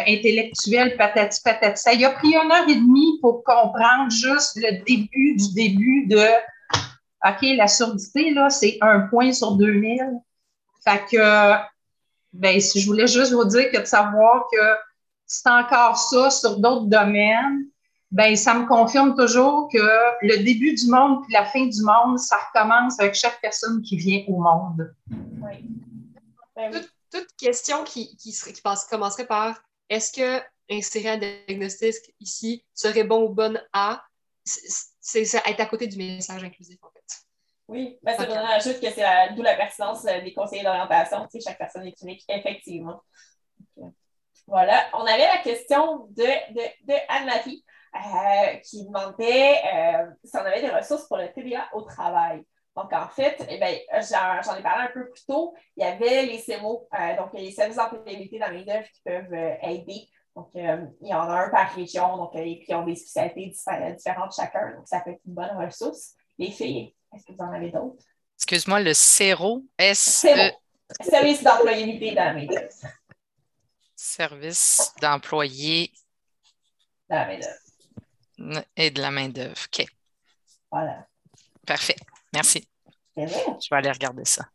[0.07, 1.83] intellectuelles, patati patati.
[1.83, 6.07] Ça il a pris une heure et demie pour comprendre juste le début du début
[6.07, 6.23] de
[7.27, 9.99] OK, la surdité, là, c'est un point sur 2000.
[10.85, 11.55] Fait que,
[12.33, 14.88] ben, si je voulais juste vous dire que de savoir que
[15.29, 17.67] c'est encore ça sur d'autres domaines.
[18.11, 19.79] ben ça me confirme toujours que
[20.23, 23.97] le début du monde puis la fin du monde, ça recommence avec chaque personne qui
[23.97, 24.93] vient au monde.
[25.11, 25.65] Oui.
[26.57, 26.73] Ben
[27.11, 33.05] toute, question qui, qui, serait, qui commencerait par est-ce que insérer un diagnostic ici serait
[33.05, 34.03] bon ou bonne à,
[34.45, 37.05] c'est être à côté du message inclusif, en fait?
[37.69, 39.05] Oui, ben, c'est vraiment juste que c'est
[39.35, 41.27] d'où la pertinence euh, des conseillers d'orientation.
[41.31, 43.03] Tu sais, chaque personne est unique, effectivement.
[44.49, 44.87] Voilà.
[44.95, 50.61] On avait la question de, de, de Anne-Marie euh, qui demandait euh, si on avait
[50.61, 52.43] des ressources pour le TDA au travail.
[52.77, 53.77] Donc, en fait, eh ben,
[54.45, 55.55] j'en ai parlé un peu plus tôt.
[55.77, 56.89] Il y avait les CEMO,
[57.19, 61.29] donc les services d'employabilité dans la main qui peuvent aider donc, euh, il y en
[61.29, 64.73] a un par région, donc, euh, et puis ils ont des spécialités différentes chacun.
[64.77, 66.13] Donc, ça peut être une bonne ressource.
[66.39, 68.05] Les filles, est-ce que vous en avez d'autres?
[68.37, 70.53] Excuse-moi, le CERO, S -E...
[71.03, 72.69] Service d'employabilité dans main-d'œuvre.
[74.09, 75.93] Service d'employés.
[77.11, 78.65] De la main-d'œuvre.
[78.77, 79.67] Et de la main-d'œuvre.
[79.67, 79.87] OK.
[80.71, 81.07] Voilà.
[81.67, 81.97] Parfait.
[82.33, 82.67] Merci.
[83.17, 83.23] Je
[83.71, 84.47] vais aller regarder ça.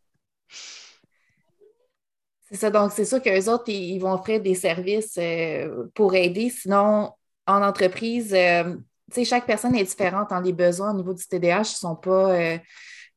[2.48, 6.50] C'est ça, donc c'est sûr qu'eux autres, ils, vont offrir des services euh, pour aider.
[6.50, 7.12] Sinon,
[7.46, 8.76] en entreprise, euh,
[9.24, 10.30] chaque personne est différente.
[10.30, 12.58] dans les besoins au niveau du TDAH ne sont pas euh,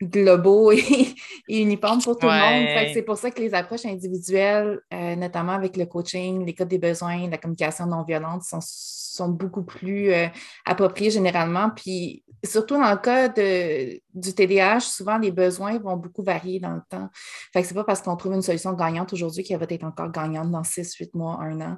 [0.01, 1.15] globaux et,
[1.47, 2.91] uniformes pour tout le monde.
[2.93, 7.29] C'est pour ça que les approches individuelles, notamment avec le coaching, les codes des besoins,
[7.29, 10.11] la communication non violente, sont, sont beaucoup plus
[10.65, 11.69] appropriées généralement.
[11.69, 16.81] Puis surtout dans le cas du TDAH, souvent les besoins vont beaucoup varier dans le
[16.89, 17.09] temps.
[17.53, 20.11] Fait que c'est pas parce qu'on trouve une solution gagnante aujourd'hui qu'elle va être encore
[20.11, 21.77] gagnante dans 6, 8 mois, un an.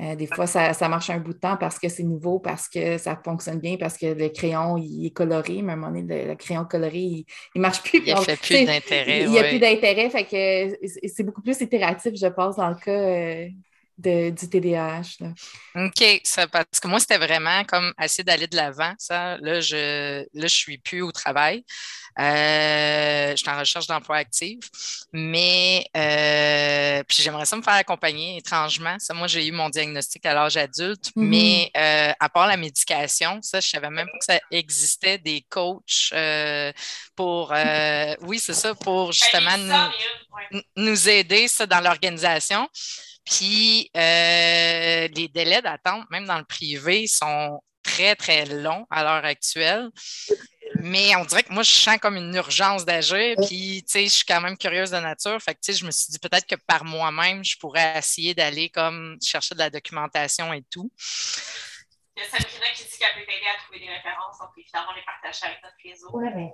[0.00, 2.98] Euh, des fois, ça, marche un bout de temps parce que c'est nouveau, parce que
[2.98, 6.24] ça fonctionne bien, parce que le crayon il est coloré, mais à un moment donné,
[6.26, 7.26] le, crayon coloré, il
[7.56, 7.98] ne marche plus.
[7.98, 9.22] Il n'y a plus d'intérêt.
[9.22, 12.76] Il n'y a plus d'intérêt, fait que c'est beaucoup plus itératif, je pense, dans le
[12.76, 13.50] cas
[14.06, 15.24] euh, du TDAH.
[15.74, 18.94] OK, ça, parce que moi, c'était vraiment comme essayer d'aller de l'avant.
[18.98, 21.64] Ça, là, je ne suis plus au travail.
[22.18, 24.58] Euh, je suis en recherche d'emploi actif.
[25.12, 28.96] Mais euh, puis j'aimerais ça me faire accompagner étrangement.
[28.98, 31.22] Ça, moi, j'ai eu mon diagnostic à l'âge adulte, mm-hmm.
[31.22, 35.18] mais euh, à part la médication, ça, je ne savais même pas que ça existait
[35.18, 36.12] des coachs
[37.14, 37.52] pour
[38.22, 42.68] oui, c'est ça, pour justement nous, nous aider ça, dans l'organisation.
[43.28, 49.24] Puis euh, les délais d'attente, même dans le privé, sont très, très longs à l'heure
[49.24, 49.90] actuelle.
[50.80, 53.36] Mais on dirait que moi, je sens comme une urgence d'agir.
[53.48, 55.40] Puis, tu sais, je suis quand même curieuse de nature.
[55.42, 58.34] Fait que, tu sais, je me suis dit peut-être que par moi-même, je pourrais essayer
[58.34, 60.90] d'aller comme chercher de la documentation et tout.
[62.16, 64.38] Il y a Sabrina qui dit qu'elle peut t'aider à trouver des références.
[64.38, 66.08] Donc, évidemment, les partager avec notre réseau.
[66.12, 66.52] Oui, mais...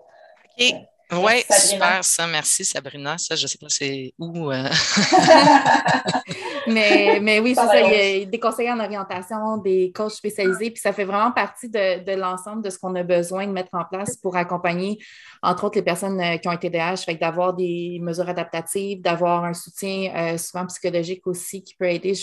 [0.59, 0.75] OK.
[1.13, 3.17] Oui, super, ça, merci Sabrina.
[3.19, 4.51] Ça, je ne sais pas c'est où.
[4.51, 4.69] Euh.
[6.67, 7.81] mais, mais oui, c'est ça.
[7.81, 11.69] Il y a des conseillers en orientation, des coachs spécialisés, puis ça fait vraiment partie
[11.69, 14.99] de, de l'ensemble de ce qu'on a besoin de mettre en place pour accompagner,
[15.43, 19.45] entre autres, les personnes euh, qui ont été DH, fait d'avoir des mesures adaptatives, d'avoir
[19.45, 22.15] un soutien euh, souvent psychologique aussi qui peut aider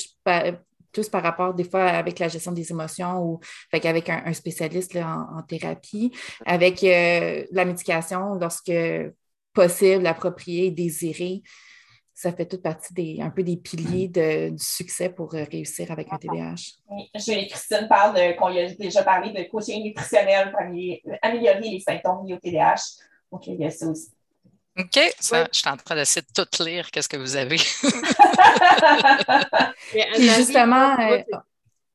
[0.91, 3.39] plus par rapport des fois avec la gestion des émotions ou
[3.71, 6.11] avec un, spécialiste en, thérapie,
[6.45, 8.71] avec euh, la médication lorsque
[9.53, 11.41] possible, approprié, désiré.
[12.13, 16.07] Ça fait toute partie des, un peu des piliers du succès pour euh, réussir avec
[16.11, 16.77] un TDAH.
[16.89, 20.59] Oui, Julie-Christine parle de, qu'on a déjà parlé de coaching nutritionnel pour
[21.21, 22.81] améliorer les symptômes liés au TDAH.
[23.31, 24.11] Donc, il y a ça aussi.
[24.79, 26.89] OK, ça, je suis en train d'essayer de tout lire.
[26.91, 27.57] Qu'est-ce que vous avez?
[30.37, 31.21] justement, euh,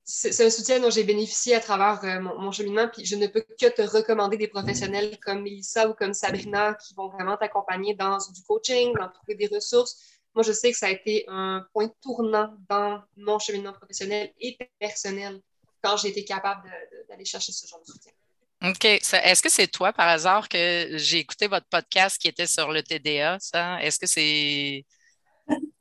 [0.05, 3.41] c'est un soutien dont j'ai bénéficié à travers euh, mon, cheminement, puis je ne peux
[3.41, 8.18] que te recommander des professionnels comme Melissa ou comme Sabrina qui vont vraiment t'accompagner dans
[8.18, 10.20] du coaching, dans trouver des ressources.
[10.35, 14.59] Moi, je sais que ça a été un point tournant dans mon cheminement professionnel et
[14.79, 15.41] personnel
[15.83, 16.70] quand j'ai été capable
[17.09, 18.12] d'aller chercher ce genre de soutien.
[18.64, 18.84] OK.
[18.86, 22.82] Est-ce que c'est toi, par hasard, que j'ai écouté votre podcast qui était sur le
[22.82, 23.82] TDA, ça?
[23.82, 24.84] Est-ce que c'est.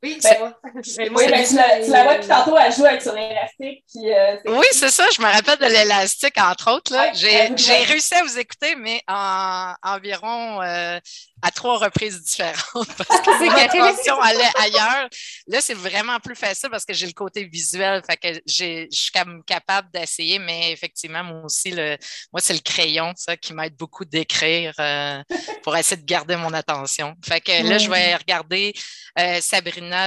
[0.06, 0.56] Oui, c'est moi.
[0.64, 3.84] oui, ben, tu, la, vois, puis tantôt, elle joue avec son élastique.
[3.96, 5.04] Euh, oui, c'est ça.
[5.14, 6.92] Je me rappelle de l'élastique, entre autres.
[7.14, 11.00] j'ai réussi à vous écouter, mais en environ euh,
[11.42, 15.08] à trois reprises différentes parce que mon attention allait ailleurs.
[15.48, 18.02] Là, c'est vraiment plus facile parce que j'ai le côté visuel.
[18.08, 19.12] Fait que je suis
[19.46, 21.96] capable d'essayer, mais effectivement, moi aussi, le,
[22.32, 25.22] moi, c'est le crayon, ça, qui m'aide beaucoup d'écrire euh,
[25.62, 27.14] pour essayer de garder mon attention.
[27.24, 28.72] Fait que là, je vais regarder
[29.18, 29.38] euh,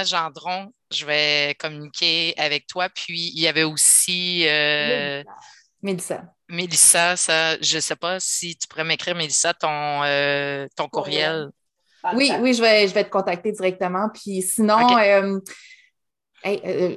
[0.04, 0.72] Gendron.
[0.92, 2.88] Je vais communiquer avec toi.
[2.88, 4.44] Puis, il y avait aussi.
[4.48, 5.22] Euh,
[5.82, 6.24] Mélissa.
[6.48, 11.50] Mélissa, ça, je ne sais pas si tu pourrais m'écrire, Mélissa, ton, euh, ton courriel.
[12.14, 14.08] Oui, oui, je vais, je vais te contacter directement.
[14.12, 15.38] Puis sinon, euh,
[16.46, 16.96] euh,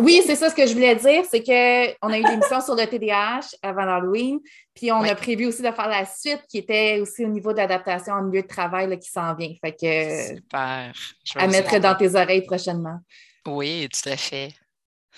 [0.00, 2.86] Oui, c'est ça ce que je voulais dire, c'est qu'on a eu l'émission sur le
[2.86, 4.38] TDAH avant l'Halloween,
[4.74, 8.14] puis on a prévu aussi de faire la suite qui était aussi au niveau d'adaptation
[8.14, 9.52] en milieu de travail qui s'en vient.
[9.60, 10.92] Fait que, Super.
[11.36, 12.98] à mettre dans tes oreilles prochainement.
[13.46, 14.52] Oui, tout à fait.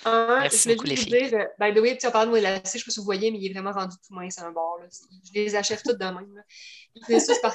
[0.05, 1.29] Merci je beaucoup, les filles.
[1.29, 2.91] Dire, euh, by the way, tu as parlé de mon élastique, je ne sais pas
[2.93, 4.79] si vous voyez, mais il est vraiment rendu tout mince à un bord.
[4.81, 4.87] Là.
[4.91, 6.35] Je les achève toutes de même.
[6.35, 7.19] Là.
[7.19, 7.53] C'est par,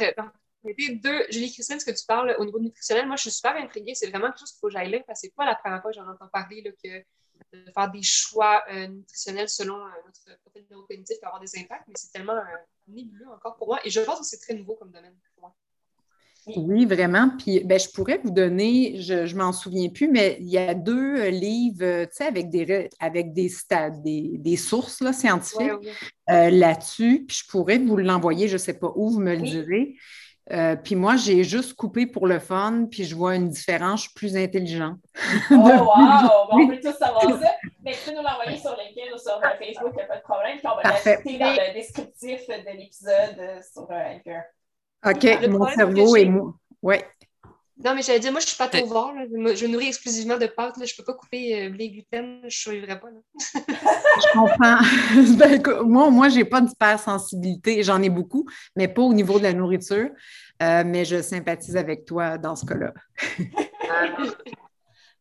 [0.63, 3.95] deux, Julie Christine, ce que tu parles au niveau nutritionnel, moi, je suis super intriguée.
[3.95, 5.81] C'est vraiment quelque chose qu'il faut que j'aille lire parce que c'est pas la première
[5.81, 7.03] fois que j'en entends parler là, que
[7.51, 11.87] de faire des choix euh, nutritionnels selon euh, notre profil neurocognitif peut avoir des impacts,
[11.87, 12.43] mais c'est tellement euh,
[12.87, 13.79] nébuleux encore pour moi.
[13.83, 15.55] Et je pense que c'est très nouveau comme domaine pour moi.
[16.57, 17.31] Oui, vraiment.
[17.37, 20.73] Puis ben, je pourrais vous donner, je ne m'en souviens plus, mais il y a
[20.73, 23.49] deux livres avec, des, avec des,
[24.03, 25.71] des, des sources là, scientifiques
[26.27, 27.23] là-dessus.
[27.25, 29.95] Puis je pourrais vous l'envoyer, je ne sais pas où, vous me le direz.
[30.51, 34.09] Euh, puis moi, j'ai juste coupé pour le fun, puis je vois une différence, je
[34.09, 34.95] suis plus intelligent.
[35.51, 36.47] Oh, wow!
[36.51, 37.51] on peut tous savoir ça.
[37.83, 40.17] Mais tu peux nous l'envoyer sur LinkedIn ou sur euh, Facebook, il n'y a pas
[40.17, 40.57] de problème.
[40.57, 44.43] Puis on va l'ajouter dans le descriptif de l'épisode euh, sur Anchor.
[45.05, 46.53] OK, mon cerveau est moi.
[46.81, 46.97] Oui.
[47.77, 49.55] Non, mais j'allais dire, moi, je suis pas trop vert.
[49.55, 50.77] Je nourris exclusivement de pâtes.
[50.77, 50.85] Là.
[50.85, 52.39] Je ne peux pas couper les gluten.
[52.41, 53.07] Je ne survivrai pas.
[53.39, 54.77] je comprends.
[55.37, 57.81] Ben, moi, moi je n'ai pas d'hypersensibilité.
[57.83, 58.45] J'en ai beaucoup,
[58.75, 60.09] mais pas au niveau de la nourriture.
[60.61, 62.93] Euh, mais je sympathise avec toi dans ce cas-là.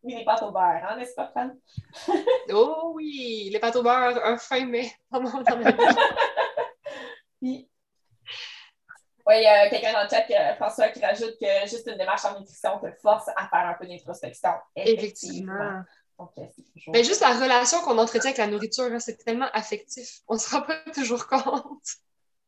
[0.02, 1.50] oui, les pâtes au beurre, hein, n'est-ce pas, Fran?
[2.52, 4.92] oh oui, les pâtes au beurre, un fin mai.
[9.32, 9.38] Oui.
[9.38, 12.24] Oui, il y a quelqu'un dans le chat, François, qui rajoute que juste une démarche
[12.24, 14.50] en nutrition te force à faire un peu d'introspection.
[14.76, 15.82] Effectivement.
[16.20, 16.46] Euh,
[16.88, 20.20] Mais juste la relation qu'on entretient avec la nourriture, hein, c'est tellement affectif.
[20.28, 21.88] On ne se rend pas toujours compte.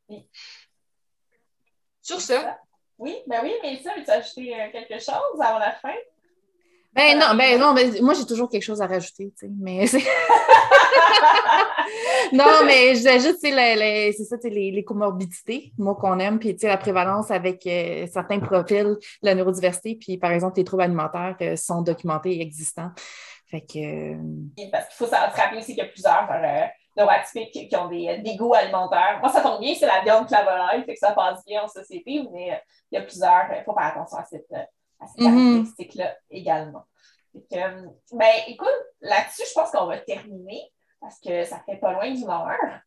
[0.09, 0.29] Oui.
[2.03, 2.59] Sur ça,
[2.99, 5.95] oui, ben oui, mais ça, veux-tu ajouter euh, quelque chose avant la fin?
[6.95, 9.85] Ben non, ben non, ben, moi j'ai toujours quelque chose à rajouter, tu sais, mais
[12.33, 17.67] non, mais j'ajoute, c'est ça, les, les comorbidités, moi qu'on aime, puis la prévalence avec
[17.67, 22.43] euh, certains profils la neurodiversité, puis par exemple les troubles alimentaires euh, sont documentés et
[22.43, 22.91] existants.
[23.47, 24.15] Fait que...
[24.71, 26.29] Parce qu'il faut se rappeler aussi qu'il y a plusieurs
[26.97, 29.19] neuroatypiques qui ont des, des, goûts alimentaires.
[29.21, 32.25] Moi, ça tombe bien, c'est la viande clavolaire, fait que ça passe bien en société,
[32.33, 32.57] mais euh,
[32.93, 34.47] il y a plusieurs, il faut faire attention à cette,
[35.01, 35.25] à cette mm-hmm.
[35.25, 36.85] caractéristique-là également.
[37.37, 38.69] Euh, ben, écoute,
[39.01, 40.63] là-dessus, je pense qu'on va terminer
[41.01, 42.81] parce que ça fait pas loin d'une heure.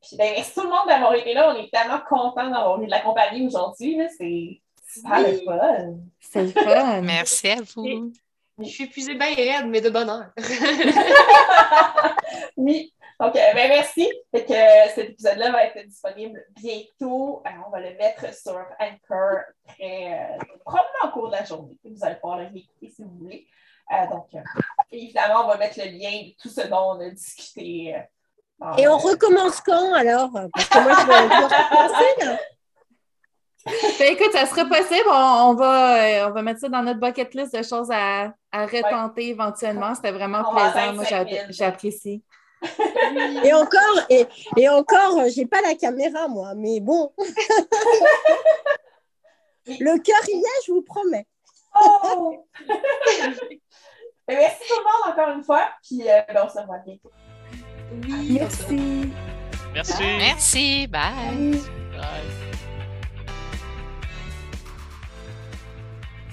[0.00, 1.54] Puis, ben, merci tout le monde d'avoir été là.
[1.54, 3.98] On est tellement contents d'avoir eu de la compagnie aujourd'hui.
[4.18, 5.94] C'est super le fun.
[6.20, 7.00] C'est le fun.
[7.02, 8.12] merci à vous.
[8.58, 10.26] Je suis épuisée bien raide, mais de bonheur.
[12.56, 12.92] oui.
[13.20, 14.10] Donc, ben, merci.
[14.30, 17.42] Fait que, euh, cet épisode-là va être disponible bientôt.
[17.66, 19.38] on va le mettre sur Anchor
[19.68, 21.76] très euh, probablement au cours de la journée.
[21.84, 23.46] Vous allez pouvoir le réécouter si vous voulez.
[23.92, 24.28] Euh, donc,
[24.90, 27.94] évidemment, on va mettre le lien de tout ce dont on a discuté.
[28.78, 30.30] Et on recommence quand alors?
[30.54, 32.38] Parce que moi, je vais là.
[33.64, 35.08] Ben, écoute, ça sera possible.
[35.08, 39.28] On, va, on va mettre ça dans notre bucket list de choses à, à retenter
[39.28, 39.94] éventuellement.
[39.94, 40.94] C'était vraiment plaisant.
[40.94, 41.04] Moi,
[41.50, 42.24] j'apprécie.
[43.44, 47.12] Et encore, et, et encore, j'ai pas la caméra, moi, mais bon.
[49.66, 51.26] le cœur y est, je vous promets.
[51.80, 52.46] Oh!
[54.28, 57.10] merci tout le monde encore une fois, puis euh, ben, on se revoit bientôt.
[58.04, 59.10] Oui, merci.
[59.74, 60.02] Merci.
[60.18, 60.86] Merci.
[60.86, 61.60] Bye.
[61.92, 62.52] Bye.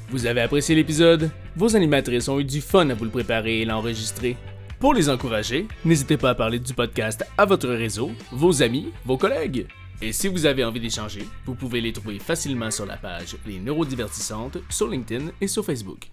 [0.09, 1.29] Vous avez apprécié l'épisode?
[1.55, 4.35] Vos animatrices ont eu du fun à vous le préparer et l'enregistrer.
[4.79, 9.17] Pour les encourager, n'hésitez pas à parler du podcast à votre réseau, vos amis, vos
[9.17, 9.67] collègues.
[10.01, 13.59] Et si vous avez envie d'échanger, vous pouvez les trouver facilement sur la page Les
[13.59, 16.09] Neurodivertissantes sur LinkedIn et sur Facebook.